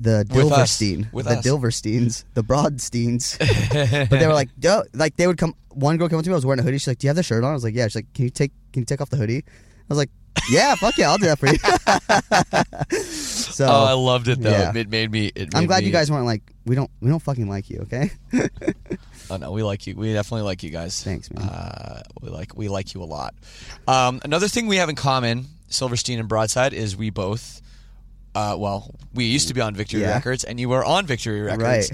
[0.00, 1.12] the With us.
[1.12, 1.36] With the.
[1.36, 3.38] Silversteins, the Broadsteins.
[4.10, 4.82] but they were like, Duh.
[4.94, 5.54] like they would come.
[5.70, 6.34] One girl came up to me.
[6.34, 6.78] I was wearing a hoodie.
[6.78, 8.24] She's like, "Do you have the shirt on?" I was like, "Yeah." She's like, "Can
[8.24, 9.42] you take Can you take off the hoodie?" I
[9.88, 10.10] was like,
[10.50, 14.50] "Yeah, fuck yeah, I'll do that for you." so oh, I loved it though.
[14.50, 14.72] yeah.
[14.74, 15.30] It made me.
[15.34, 17.80] It I'm glad me- you guys weren't like, we don't we don't fucking like you,
[17.82, 18.10] okay?
[19.32, 19.94] Oh no, we like you.
[19.94, 21.04] We definitely like you guys.
[21.04, 21.44] Thanks, man.
[21.48, 23.32] Uh, we like we like you a lot.
[23.86, 27.62] Um, another thing we have in common, Silverstein and Broadside, is we both.
[28.34, 30.14] Uh, well, we used to be on Victory Yeah.
[30.14, 31.62] Records, and you were on Victory Records.
[31.62, 31.90] Right.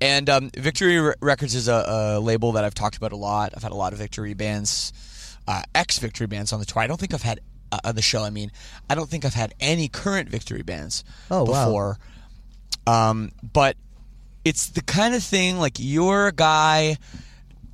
[0.00, 1.84] And um, Victory Re- Records is a,
[2.16, 3.52] a label that I've talked about a lot.
[3.54, 6.80] I've had a lot of Victory bands, uh, ex Victory bands on the tour.
[6.82, 7.40] I don't think I've had
[7.72, 8.22] uh, on the show.
[8.22, 8.50] I mean,
[8.90, 11.64] I don't think I've had any current Victory bands Oh, wow.
[11.66, 11.98] before.
[12.86, 13.76] Um, but
[14.44, 16.96] it's the kind of thing like you're a guy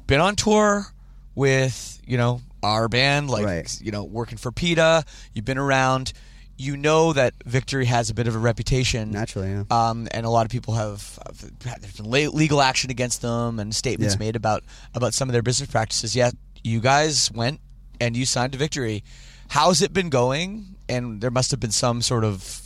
[0.07, 0.87] been on tour
[1.35, 3.81] with you know our band like Right.
[3.81, 6.13] you know working for PETA you've been around
[6.57, 9.65] you know that Victory has a bit of a reputation Naturally, yeah.
[9.71, 11.19] um, and a lot of people have,
[11.65, 14.19] have there's been legal action against them and statements Yeah.
[14.21, 14.63] made about
[14.95, 17.61] about some of their business practices yet you guys went
[18.01, 19.05] and you signed to Victory
[19.49, 22.61] how's it been going and there must have been some sort of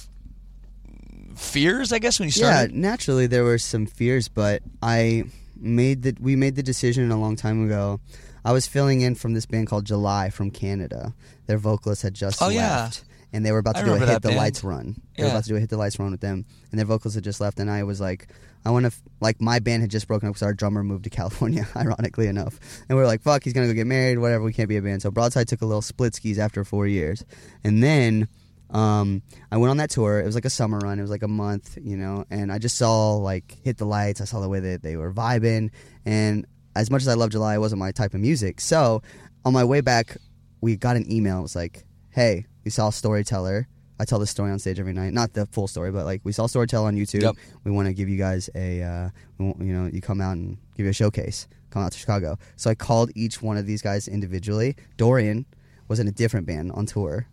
[1.36, 2.72] fears I guess when you started.
[2.72, 5.24] yeah, naturally there were some fears, but I
[5.56, 8.00] made the we made the decision a long time ago.
[8.44, 11.12] I was filling in from this band called July from Canada.
[11.46, 12.90] Their vocalist had just Oh, yeah.
[13.32, 14.36] And they were about I to do a hit the band.
[14.36, 15.00] lights run.
[15.16, 15.32] They were Yeah.
[15.34, 17.40] about to do a hit the lights run with them, and their vocals had just
[17.40, 17.58] left.
[17.60, 18.28] And I was like,
[18.64, 21.04] I want to f- like my band had just broken up because our drummer moved
[21.04, 22.58] to California, ironically enough.
[22.88, 24.44] And we were like, fuck, he's gonna go get married, whatever.
[24.44, 25.02] We can't be a band.
[25.02, 27.24] So Broadside took a little split skis after four years,
[27.64, 28.28] and then
[28.70, 30.20] um, I went on that tour.
[30.20, 30.98] It was like a summer run.
[30.98, 34.20] It was like a month, you know, and I just saw like hit the lights.
[34.20, 35.70] I saw the way that they were vibing,
[36.04, 38.60] and as much as I love July, it wasn't my type of music.
[38.60, 39.02] So
[39.44, 40.16] on my way back,
[40.60, 41.38] we got an email.
[41.38, 43.66] It was like, "Hey, we saw a Storyteller.
[43.98, 45.14] I tell this story on stage every night.
[45.14, 47.22] Not the full story, but like we saw Storyteller on YouTube.
[47.22, 47.36] Yep.
[47.64, 49.08] We want to give you guys a, uh,
[49.38, 51.48] you know, you come out and give you a showcase.
[51.70, 52.36] Come out to Chicago.
[52.56, 54.76] So I called each one of these guys individually.
[54.98, 55.46] Dorian
[55.88, 57.26] was in a different band on tour.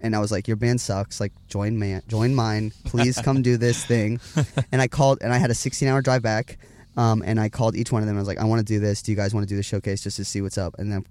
[0.00, 1.20] And I was like, "Your band sucks.
[1.20, 2.72] Like, join man, join mine.
[2.86, 4.20] Please come do this thing."
[4.72, 6.56] and I called, and I had a 16-hour drive back.
[6.96, 8.16] Um, and I called each one of them.
[8.16, 9.02] I was like, "I want to do this.
[9.02, 11.04] Do you guys want to do the showcase just to see what's up?" And then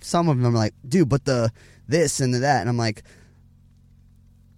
[0.00, 1.50] some of them are like, "Dude, but the
[1.88, 3.02] this and that," and I'm like,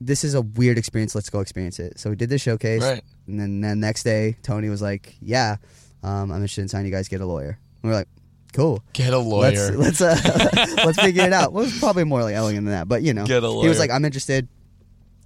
[0.01, 1.14] "This is a weird experience.
[1.14, 3.03] Let's go experience it." So we did the showcase, Right.
[3.26, 5.57] and then the next day, Tony was like, "Yeah,
[6.03, 7.09] um, I'm interested in signing you guys.
[7.09, 8.09] Get a lawyer." And we are like,
[8.53, 9.76] "Cool." Get a lawyer.
[9.76, 11.53] Let's let's uh, let's figure it out.
[11.53, 13.79] Well, it's probably more like elegant than that, but you know, Get a he was
[13.79, 14.49] like, "I'm interested."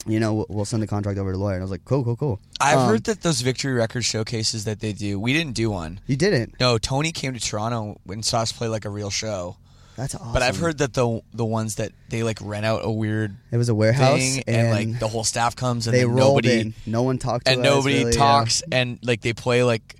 [0.04, 1.84] You know, we'll- we'll send the contract over to the lawyer, and I was like,
[1.84, 5.32] "Cool, cool, cool." I've Um, heard that those Victory Records showcases that they do, we
[5.32, 6.00] didn't do one.
[6.08, 6.54] you didn't.
[6.58, 9.58] No, Tony came to Toronto and saw us play like a real show.
[9.96, 10.32] That's awesome.
[10.32, 13.56] But I've heard that the the ones that they like rent out a weird it
[13.56, 16.60] was a warehouse, thing and, and, like the whole staff comes and they rolled nobody
[16.60, 16.74] in.
[16.86, 18.18] No one talked and us, nobody really, yeah.
[18.18, 19.96] talks and like they play like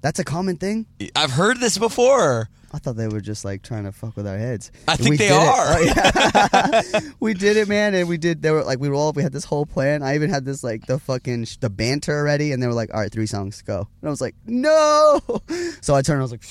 [0.00, 0.86] That's a common thing.
[1.14, 2.48] I've heard this before.
[2.72, 4.72] I thought they were just like trying to fuck with our heads.
[4.88, 5.36] I think they are.
[5.38, 7.00] Oh, yeah.
[7.20, 8.42] we did it, man, and we did.
[8.42, 9.10] They were like, we rolled.
[9.10, 10.02] up, We had this whole plan.
[10.02, 12.92] I even had this like the fucking sh- the banter ready, and they were like,
[12.92, 15.20] "All right, three songs, go." And I was like, "No!"
[15.82, 16.18] So I turned.
[16.18, 16.42] I was like,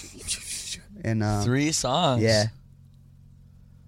[1.03, 2.21] and uh, Three songs.
[2.23, 2.45] yeah.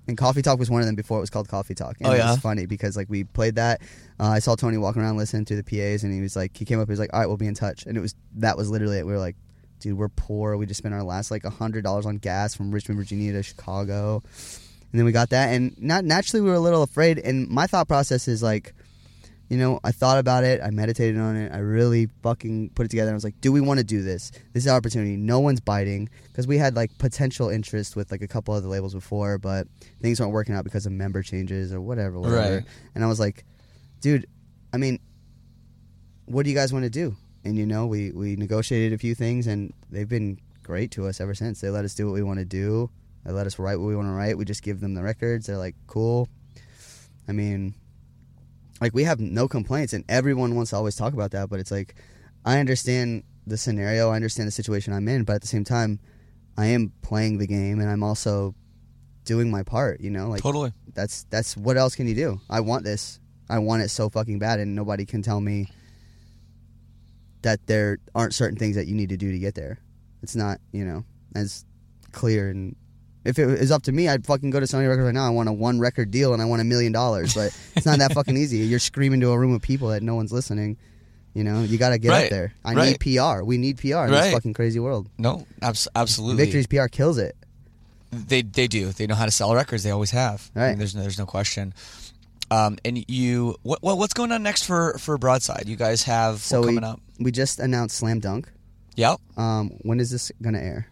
[0.08, 1.98] And Coffee Talk was one of them before it was called Coffee Talk.
[2.00, 3.82] And Oh, it was funny because like we played that.
[4.20, 6.64] Uh, I saw Tony walking around listening to the PAs, and he was like, he
[6.66, 8.56] came up, he was like, "All right, we'll be in touch." And it was that
[8.58, 9.06] was literally it.
[9.06, 9.36] We were like,
[9.80, 10.58] "Dude, we're poor.
[10.58, 14.22] We just spent our last like hundred dollars on gas from Richmond, Virginia to Chicago."
[14.92, 17.20] And then we got that, and not naturally we were a little afraid.
[17.20, 18.74] And my thought process is like,
[19.50, 22.90] you know, I thought about it, I meditated on it, I really fucking put it
[22.90, 23.12] together.
[23.12, 24.32] I was like, do we want to do this?
[24.54, 25.18] This is our opportunity.
[25.18, 28.94] No one's biting because we had like potential interest with like a couple other labels
[28.94, 29.68] before, but
[30.02, 32.56] things weren't working out because of member changes or whatever, whatever.
[32.56, 32.64] Right.
[32.96, 33.46] And I was like,
[34.02, 34.26] dude,
[34.74, 35.00] I mean,
[36.26, 37.16] what do you guys want to do?
[37.44, 41.22] And you know, we we negotiated a few things, and they've been great to us
[41.22, 41.62] ever since.
[41.62, 42.90] They let us do what we want to do.
[43.24, 44.38] They let us write what we want to write.
[44.38, 45.46] We just give them the records.
[45.46, 46.28] They're like, cool.
[47.28, 47.76] I mean,
[48.82, 51.50] like we have no complaints, and everyone wants to always talk about that.
[51.50, 51.96] But it's like,
[52.44, 54.10] I understand the scenario.
[54.10, 56.00] I understand the situation I'm in, but at the same time,
[56.58, 58.56] I am playing the game, and I'm also
[59.24, 60.02] doing my part.
[60.02, 60.72] You know, like Totally.
[60.94, 62.40] that's that's what else can you do?
[62.50, 63.20] I want this.
[63.50, 65.70] I want it so fucking bad, and nobody can tell me
[67.44, 69.78] that there aren't certain things that you need to do to get there.
[70.24, 71.06] It's not, you know,
[71.36, 71.64] as
[72.12, 72.76] clear and
[73.26, 75.26] if it was up to me, I'd fucking go to Sony Records right now.
[75.26, 78.00] I want a one record deal and I want a million dollars, but it's not
[78.00, 78.58] that fucking easy.
[78.60, 80.78] You're screaming to a room of people that no one's listening.
[81.34, 82.54] You know, you got to get Right, up there.
[82.64, 82.98] I right.
[83.04, 83.44] need PR.
[83.44, 84.10] We need PR in Right.
[84.26, 85.10] this fucking crazy world.
[85.18, 86.46] No, abs- absolutely.
[86.46, 87.36] Victory's PR kills it.
[88.12, 88.92] They they do.
[88.94, 89.84] They know how to sell records.
[89.84, 90.50] They always have.
[90.56, 90.78] I mean, Right.
[90.78, 91.74] there's no, there's no question.
[92.52, 95.64] Um, and you, what, what what's going on next for for Broadside?
[95.68, 97.02] You guys have So what we coming up?
[97.20, 98.48] we just announced Slam Dunk.
[98.96, 100.88] Yep, Um, when is this gonna air?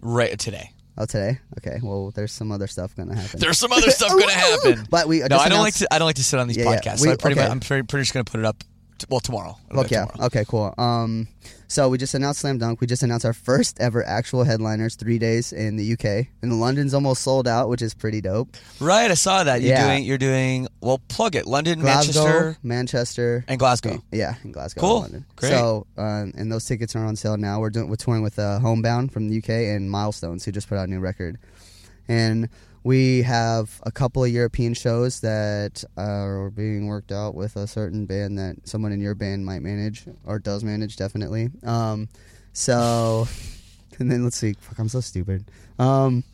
[0.00, 0.70] right today.
[0.96, 1.40] Oh, today.
[1.58, 1.80] Okay.
[1.82, 3.40] Well, there's some other stuff gonna happen.
[3.40, 4.86] There's some other stuff going to happen.
[4.90, 5.92] But we no, just I don't like to.
[5.92, 6.78] I don't like to sit on these Yeah, yeah.
[6.80, 7.00] podcasts.
[7.00, 7.42] We- so I pretty okay.
[7.48, 8.62] much, I'm pretty, pretty just going to put it up.
[9.08, 9.58] Well, tomorrow.
[9.70, 9.96] Be Okay.
[9.96, 10.26] tomorrow.
[10.26, 10.44] Okay.
[10.46, 10.72] Cool.
[10.78, 11.28] Um,
[11.68, 12.80] so we just announced Slam Dunk.
[12.80, 14.94] We just announced our first ever actual headliners.
[14.94, 18.56] Three days in the UK, and London's almost sold out, which is pretty dope.
[18.80, 19.60] Right, I saw that.
[19.62, 19.86] You're Yeah.
[19.88, 20.04] doing.
[20.04, 20.68] You're doing.
[20.80, 21.46] Well, plug it.
[21.46, 24.02] London, Glasgow, Manchester, Manchester, and Glasgow.
[24.12, 24.80] Yeah, in Glasgow.
[24.80, 24.94] Cool.
[24.96, 25.24] and London.
[25.36, 25.50] Great.
[25.50, 27.58] So, um, and those tickets are on sale now.
[27.60, 30.78] We're doing we're touring with uh, Homebound from the UK and Milestones, who just put
[30.78, 31.38] out a new record,
[32.08, 32.48] and
[32.84, 38.04] we have a couple of European shows that are being worked out with a certain
[38.04, 41.48] band that someone in your band might manage or does manage, definitely.
[41.64, 42.10] Um,
[42.52, 43.26] so,
[43.98, 44.52] and then let's see.
[44.60, 45.46] Fuck, I'm so stupid.
[45.78, 46.24] Um,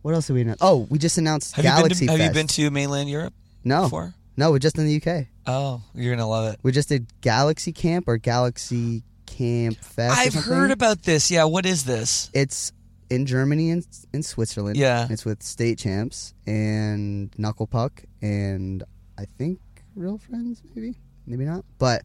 [0.00, 0.58] what else did we announce?
[0.62, 2.12] Oh, we just announced Have Galaxy you?
[2.12, 3.34] To, have you been to mainland Europe?
[3.62, 4.14] No, before?
[4.38, 5.26] no, we're just in the UK.
[5.46, 6.60] Oh, you're gonna love it.
[6.62, 10.18] We just did Galaxy Camp or Galaxy Camp Fest.
[10.18, 11.30] I've heard about this.
[11.30, 12.30] Yeah, what is this?
[12.32, 12.72] It's
[13.10, 14.76] in Germany and in Switzerland.
[14.76, 15.06] Yeah.
[15.10, 18.82] it's with state champs and Knuckle Puck and
[19.18, 19.58] I think
[19.94, 20.94] Real Friends, maybe,
[21.26, 21.64] maybe not.
[21.78, 22.02] But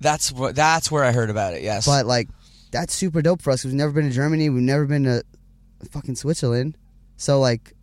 [0.00, 0.54] That's what.
[0.54, 1.62] That's where I heard about it.
[1.62, 1.86] Yes.
[1.86, 2.28] but like
[2.70, 3.64] that's super dope for us.
[3.64, 4.50] We've never been to Germany.
[4.50, 5.22] We've never been to
[5.90, 6.76] fucking Switzerland.
[7.16, 7.74] So like,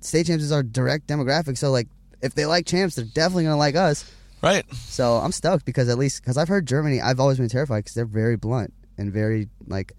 [0.00, 1.58] state champs is our direct demographic.
[1.58, 1.88] So like,
[2.22, 4.10] if they like champs, they're definitely gonna like us.
[4.42, 4.64] right.
[4.74, 7.94] So I'm stoked because at least because I've heard Germany, I've always been terrified because
[7.94, 9.92] they're very blunt and very like,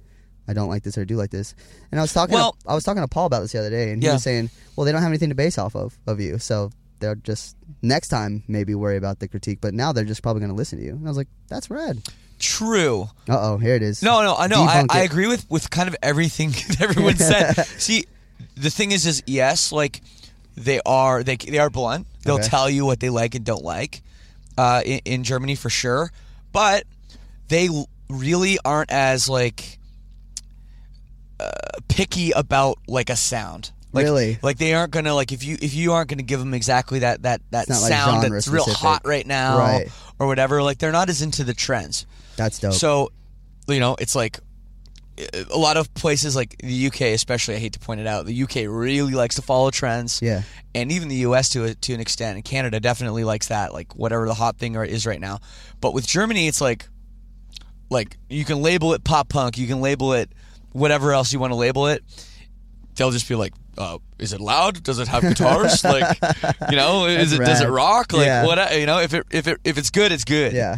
[0.48, 1.56] I don't like this or do like this.
[1.92, 3.70] And I was talking, Well- to, I was talking to Paul about this the other
[3.70, 4.14] day, and he Yeah.
[4.14, 7.16] was saying, well, they don't have anything to base off of of you, so they're
[7.16, 10.56] just next time maybe worry about the critique, but now they're just probably going to
[10.56, 10.92] listen to you.
[10.92, 12.02] And I was like, that's rad.
[12.40, 13.04] True.
[13.30, 14.02] Uh oh, here it is.
[14.04, 14.64] No, no, I know.
[14.64, 17.54] I, I agree with with kind of everything that everyone said.
[17.78, 18.06] See,
[18.56, 20.02] the thing is, is yes, like
[20.56, 22.08] they are they they are blunt.
[22.24, 22.48] They'll Okay.
[22.48, 24.02] tell you what they like and don't like
[24.58, 26.12] uh, in, in Germany for sure,
[26.52, 26.84] but
[27.48, 27.70] they
[28.10, 29.80] really aren't as like
[31.44, 33.72] uh, picky about like a sound.
[33.92, 34.40] Like, Really?
[34.42, 37.22] like they aren't gonna like if you if you aren't gonna give them exactly that
[37.24, 39.88] that that not, like, sound that's real hot right now Right.
[40.18, 40.64] or whatever.
[40.64, 42.08] Like they're not as into the trends.
[42.36, 42.74] That's dope.
[42.74, 43.12] So,
[43.68, 44.40] you know, it's like
[45.52, 47.54] a lot of places, like the UK, especially.
[47.54, 50.20] I hate to point it out, the UK really likes to follow trends.
[50.24, 50.42] Yeah.
[50.74, 53.74] and even the US to a, to an extent, and Canada definitely likes that.
[53.74, 55.38] Like whatever the hot thing is right now.
[55.82, 56.88] But with Germany, it's like,
[57.92, 60.32] like you can label it pop punk, you can label it
[60.74, 62.04] whatever else you want to label it.
[62.96, 64.84] They'll just be like, uh, "Is it loud?
[64.84, 65.84] Does it have guitars?
[65.84, 66.18] like,
[66.70, 68.14] you know, is it That's does it rock?
[68.14, 68.46] Like, Yeah.
[68.46, 68.78] what?
[68.78, 70.54] You know, if it if it if it's good, it's good.
[70.54, 70.78] Yeah.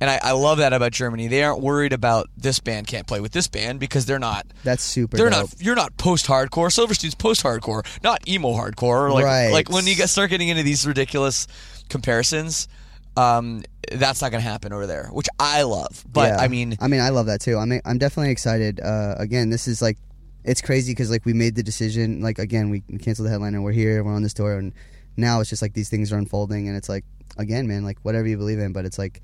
[0.00, 1.28] And I, I love that about Germany.
[1.28, 4.44] They aren't worried about this band can't play with this band because they're not.
[4.64, 5.16] That's super.
[5.16, 5.52] They're dope.
[5.52, 5.62] not.
[5.62, 6.70] You're not post hardcore.
[6.70, 9.10] Silverstein's post hardcore, not emo hardcore.
[9.10, 9.48] Like Right.
[9.50, 11.46] like when you get start getting into these ridiculous
[11.88, 12.68] comparisons,
[13.16, 13.62] um,
[13.92, 16.04] that's not going to happen over there, which I love.
[16.10, 16.36] But Yeah.
[16.38, 17.58] I mean, I mean, I love that too.
[17.58, 18.80] I mean, I'm definitely excited.
[18.80, 19.98] Uh, again, this is like,
[20.44, 22.20] it's crazy because like we made the decision.
[22.20, 23.62] Like again, we canceled the headliner.
[23.62, 24.02] We're here.
[24.04, 24.72] We're on this tour, and
[25.16, 27.04] now it's just like these things are unfolding, and it's like
[27.38, 29.22] again, man, like whatever you believe in, but it's like.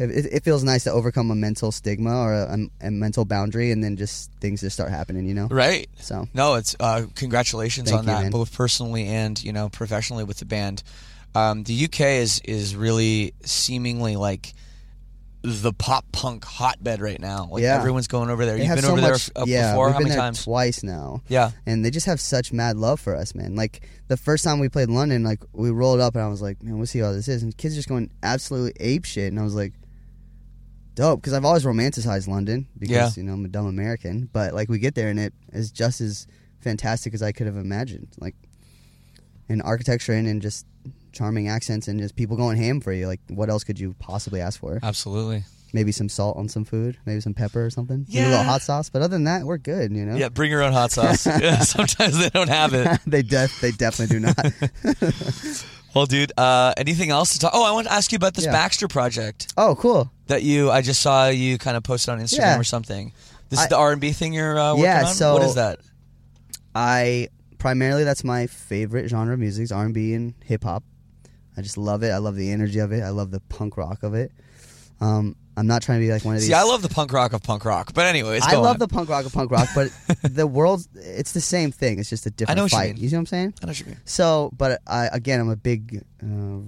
[0.00, 3.84] It, it feels nice to overcome a mental stigma or a, a mental boundary, and
[3.84, 5.26] then just things just start happening.
[5.26, 5.88] You know, right?
[5.98, 8.30] So No, it's uh, congratulations Thank on you, that, man.
[8.32, 10.82] both personally and you know professionally with the band.
[11.36, 14.54] Um, the UK is is really seemingly like
[15.42, 17.48] the pop punk hotbed right now.
[17.50, 17.76] Like Yeah.
[17.78, 18.56] everyone's going over there.
[18.56, 19.86] They You've been so over much, there uh, yeah, before.
[19.86, 20.42] We've How been many there times?
[20.44, 21.22] Twice now.
[21.28, 21.50] Yeah.
[21.66, 23.54] and they just have such mad love for us, man.
[23.54, 26.62] Like the first time we played London, like we rolled up and I was like,
[26.64, 29.44] man, we'll see how this is, and kids just going absolutely ape shit, and I
[29.44, 29.74] was like,
[30.94, 33.22] dope, because I've always romanticized London because Yeah.
[33.22, 36.00] you know I'm a dumb American, but like we get there and it is just
[36.00, 36.26] as
[36.60, 38.34] fantastic as I could have imagined, like
[39.48, 40.66] in architecture and in just
[41.16, 43.06] charming accents and just people going ham for you.
[43.06, 44.78] Like, what else could you possibly ask for?
[44.82, 45.42] Absolutely.
[45.72, 48.44] Maybe some salt on some food, maybe some pepper or something, maybe a little Yeah.
[48.44, 48.88] hot sauce.
[48.88, 49.92] But other than that, we're good.
[49.92, 50.16] You know.
[50.16, 51.26] Yeah, bring your own hot sauce.
[51.40, 53.00] Yeah, sometimes they don't have it.
[53.06, 54.36] they def they definitely do not.
[55.94, 57.52] Well, dude, uh, anything else to talk?
[57.54, 58.52] Oh, I want to ask you about this Yeah.
[58.52, 60.10] Baxter project oh, cool.
[60.26, 60.70] that you.
[60.70, 62.58] I just saw you kind of posted on Instagram Yeah.
[62.58, 63.12] or something.
[63.48, 65.14] This is the R and B thing you're uh, working Yeah, on.
[65.14, 65.80] so- what is that?
[66.74, 70.84] I primarily that's my favorite genre of music is R and B and hip hop.
[71.56, 72.10] I just love it.
[72.10, 73.02] I love the energy of it.
[73.02, 74.32] I love the punk rock of it.
[75.00, 76.48] Um, I'm not trying to be like one of these.
[76.48, 78.78] See, I love the punk rock of punk rock, but anyways, I love on.
[78.78, 79.90] the punk rock of punk rock, but
[80.22, 81.98] the world, it's the same thing.
[81.98, 82.96] It's just a different know what you fight.
[82.96, 83.08] mean.
[83.08, 83.54] see what I'm saying?
[83.62, 83.96] I know what you mean.
[84.04, 86.26] So, but I, again, I'm a big uh,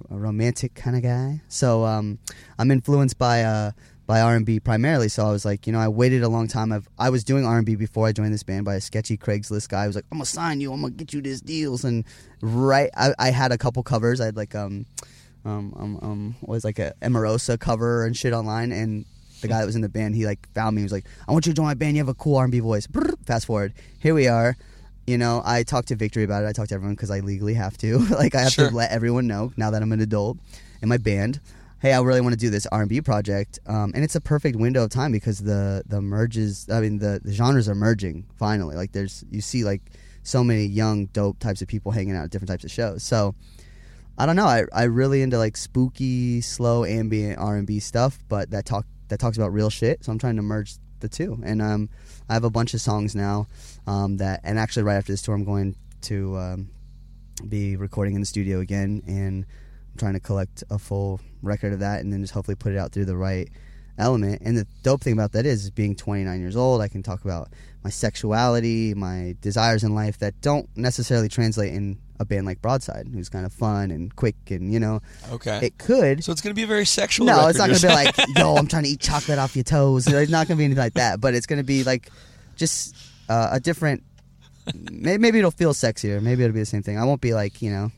[0.08, 1.42] romantic kind of guy.
[1.48, 2.18] So um,
[2.58, 3.72] I'm influenced by uh,
[4.08, 5.08] by R&B primarily.
[5.08, 6.72] So I was like, you know, I waited a long time.
[6.72, 9.84] I've, I was doing R&B before I joined this band by a sketchy Craigslist guy.
[9.84, 10.72] I was like, I'm gonna sign you.
[10.72, 11.84] I'm gonna get you these deals.
[11.84, 12.04] And
[12.40, 14.20] right, I, I had a couple covers.
[14.20, 14.86] I had like um
[15.44, 19.04] um um, um was like a Emarosa cover and shit online and.
[19.40, 20.80] The guy that was in the band, he like found me.
[20.80, 21.94] He was like, "I want you to join my band.
[21.96, 23.14] You have a cool R&B voice." Brrr.
[23.24, 24.56] Fast forward, here we are
[25.06, 26.48] you know, I talked to Victory about it.
[26.48, 27.98] I talked to everyone because I legally have to.
[28.10, 28.68] like, I have Sure.
[28.68, 30.36] to let everyone know now that I'm an adult
[30.82, 31.40] in my band.
[31.80, 34.82] Hey, I really want to do this R&B project, um, and it's a perfect window
[34.82, 36.68] of time because the the merges.
[36.68, 38.74] I mean, the, the genres are merging finally.
[38.74, 39.82] Like, there's you see like
[40.24, 43.04] so many young, dope types of people hanging out at different types of shows.
[43.04, 43.36] So,
[44.18, 44.46] I don't know.
[44.46, 48.84] I I really into like spooky, slow, ambient R and B stuff, but that talk
[49.06, 50.04] that talks about real shit.
[50.04, 51.90] So I'm trying to merge the two, and um,
[52.28, 53.46] I have a bunch of songs now
[53.86, 56.70] um, that, and actually right after this tour, I'm going to um,
[57.48, 59.46] be recording in the studio again, and
[59.98, 62.92] trying to collect a full record of that, and then just hopefully put it out
[62.92, 63.48] through the right
[63.98, 64.40] element.
[64.44, 67.24] And the dope thing about that is, is being 29 years old, I can talk
[67.24, 67.48] about
[67.84, 73.08] my sexuality, my desires in life that don't necessarily translate in a band like Broadside,
[73.12, 75.60] who's kind of fun and quick, and you know, Okay.
[75.62, 76.24] it could.
[76.24, 77.26] so it's going to be a very sexual.
[77.26, 79.54] No, record it's not going to be like, yo, I'm trying to eat chocolate off
[79.54, 80.06] your toes.
[80.08, 81.20] It's not going to be anything like that.
[81.20, 82.10] But it's going to be like
[82.56, 82.96] just
[83.28, 84.02] uh, a different.
[84.90, 86.20] Maybe, maybe it'll feel sexier.
[86.20, 86.98] Maybe it'll be the same thing.
[86.98, 87.90] I won't be like, you know,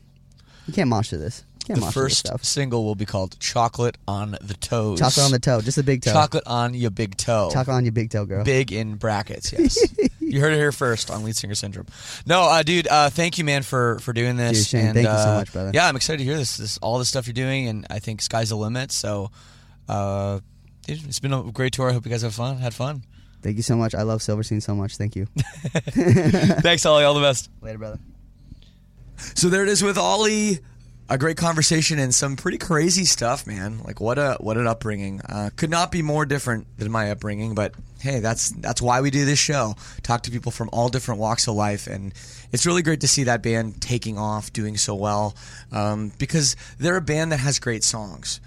[0.67, 1.43] you can't mosh to this.
[1.71, 2.43] You the mosh first stuff.
[2.43, 6.01] single will be called "Chocolate on the Toes." Chocolate on the toe, just a big
[6.01, 6.13] toe.
[6.13, 7.49] Chocolate on your big toe.
[7.51, 8.43] Chocolate on your big toe, girl.
[8.43, 9.77] Big in brackets, yes.
[10.19, 11.87] you heard it here first on Lead Singer Syndrome.
[12.25, 14.59] No, uh, dude, uh, thank you, man, for for doing this.
[14.59, 15.71] Dude, Shane, and, thank you so uh, much, brother.
[15.73, 18.21] Yeah, I'm excited to hear this, this, all the stuff you're doing, and I think
[18.21, 18.91] sky's the limit.
[18.91, 19.31] So,
[19.87, 20.39] uh,
[20.87, 21.89] dude, it's been a great tour.
[21.89, 22.57] I hope you guys have fun.
[22.57, 23.03] Had fun.
[23.41, 23.95] Thank you so much.
[23.95, 24.97] I love Silverstein so much.
[24.97, 25.25] Thank you.
[25.65, 27.03] Thanks, Ollie.
[27.03, 27.49] All the best.
[27.61, 27.99] Later, brother.
[29.35, 30.59] So there it is with Ollie.
[31.11, 33.81] A great conversation and some pretty crazy stuff, man.
[33.83, 35.19] Like what a what an upbringing.
[35.19, 39.11] Uh, could not be more different than my upbringing, but hey, that's that's why we
[39.11, 39.75] do this show.
[40.03, 42.13] Talk to people from all different walks of life, and
[42.53, 45.35] it's really great to see that band taking off, doing so well,
[45.73, 48.39] um, because they're a band that has great songs.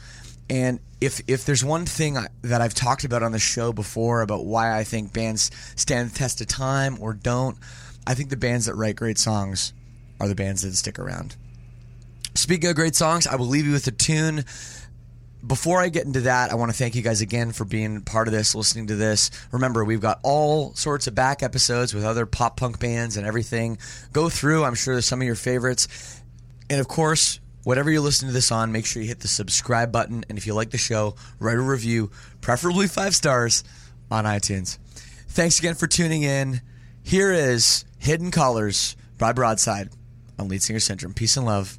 [0.48, 4.22] And if if there's one thing I, that I've talked about on the show before
[4.22, 7.58] about why I think bands stand the test of time or don't,
[8.06, 9.74] I think the bands that write great songs
[10.18, 11.36] are the bands that stick around.
[12.34, 14.44] Speaking of great songs, I will leave you with a tune.
[15.46, 18.28] Before I get into that, I want to thank you guys again for being part
[18.28, 19.30] of this, listening to this.
[19.52, 23.78] Remember, we've got all sorts of back episodes with other pop punk bands and everything.
[24.12, 26.22] Go through, I'm sure there's some of your favorites.
[26.70, 29.92] And of course, whatever you're listening to this on, make sure you hit the subscribe
[29.92, 30.24] button.
[30.28, 32.10] And if you like the show, write a review,
[32.40, 33.64] preferably five stars,
[34.10, 34.78] on iTunes.
[35.28, 36.62] Thanks again for tuning in.
[37.02, 39.90] Here is Hidden Colors by Broadside
[40.38, 41.14] on Lead Singer Syndrome.
[41.14, 41.78] Peace and love.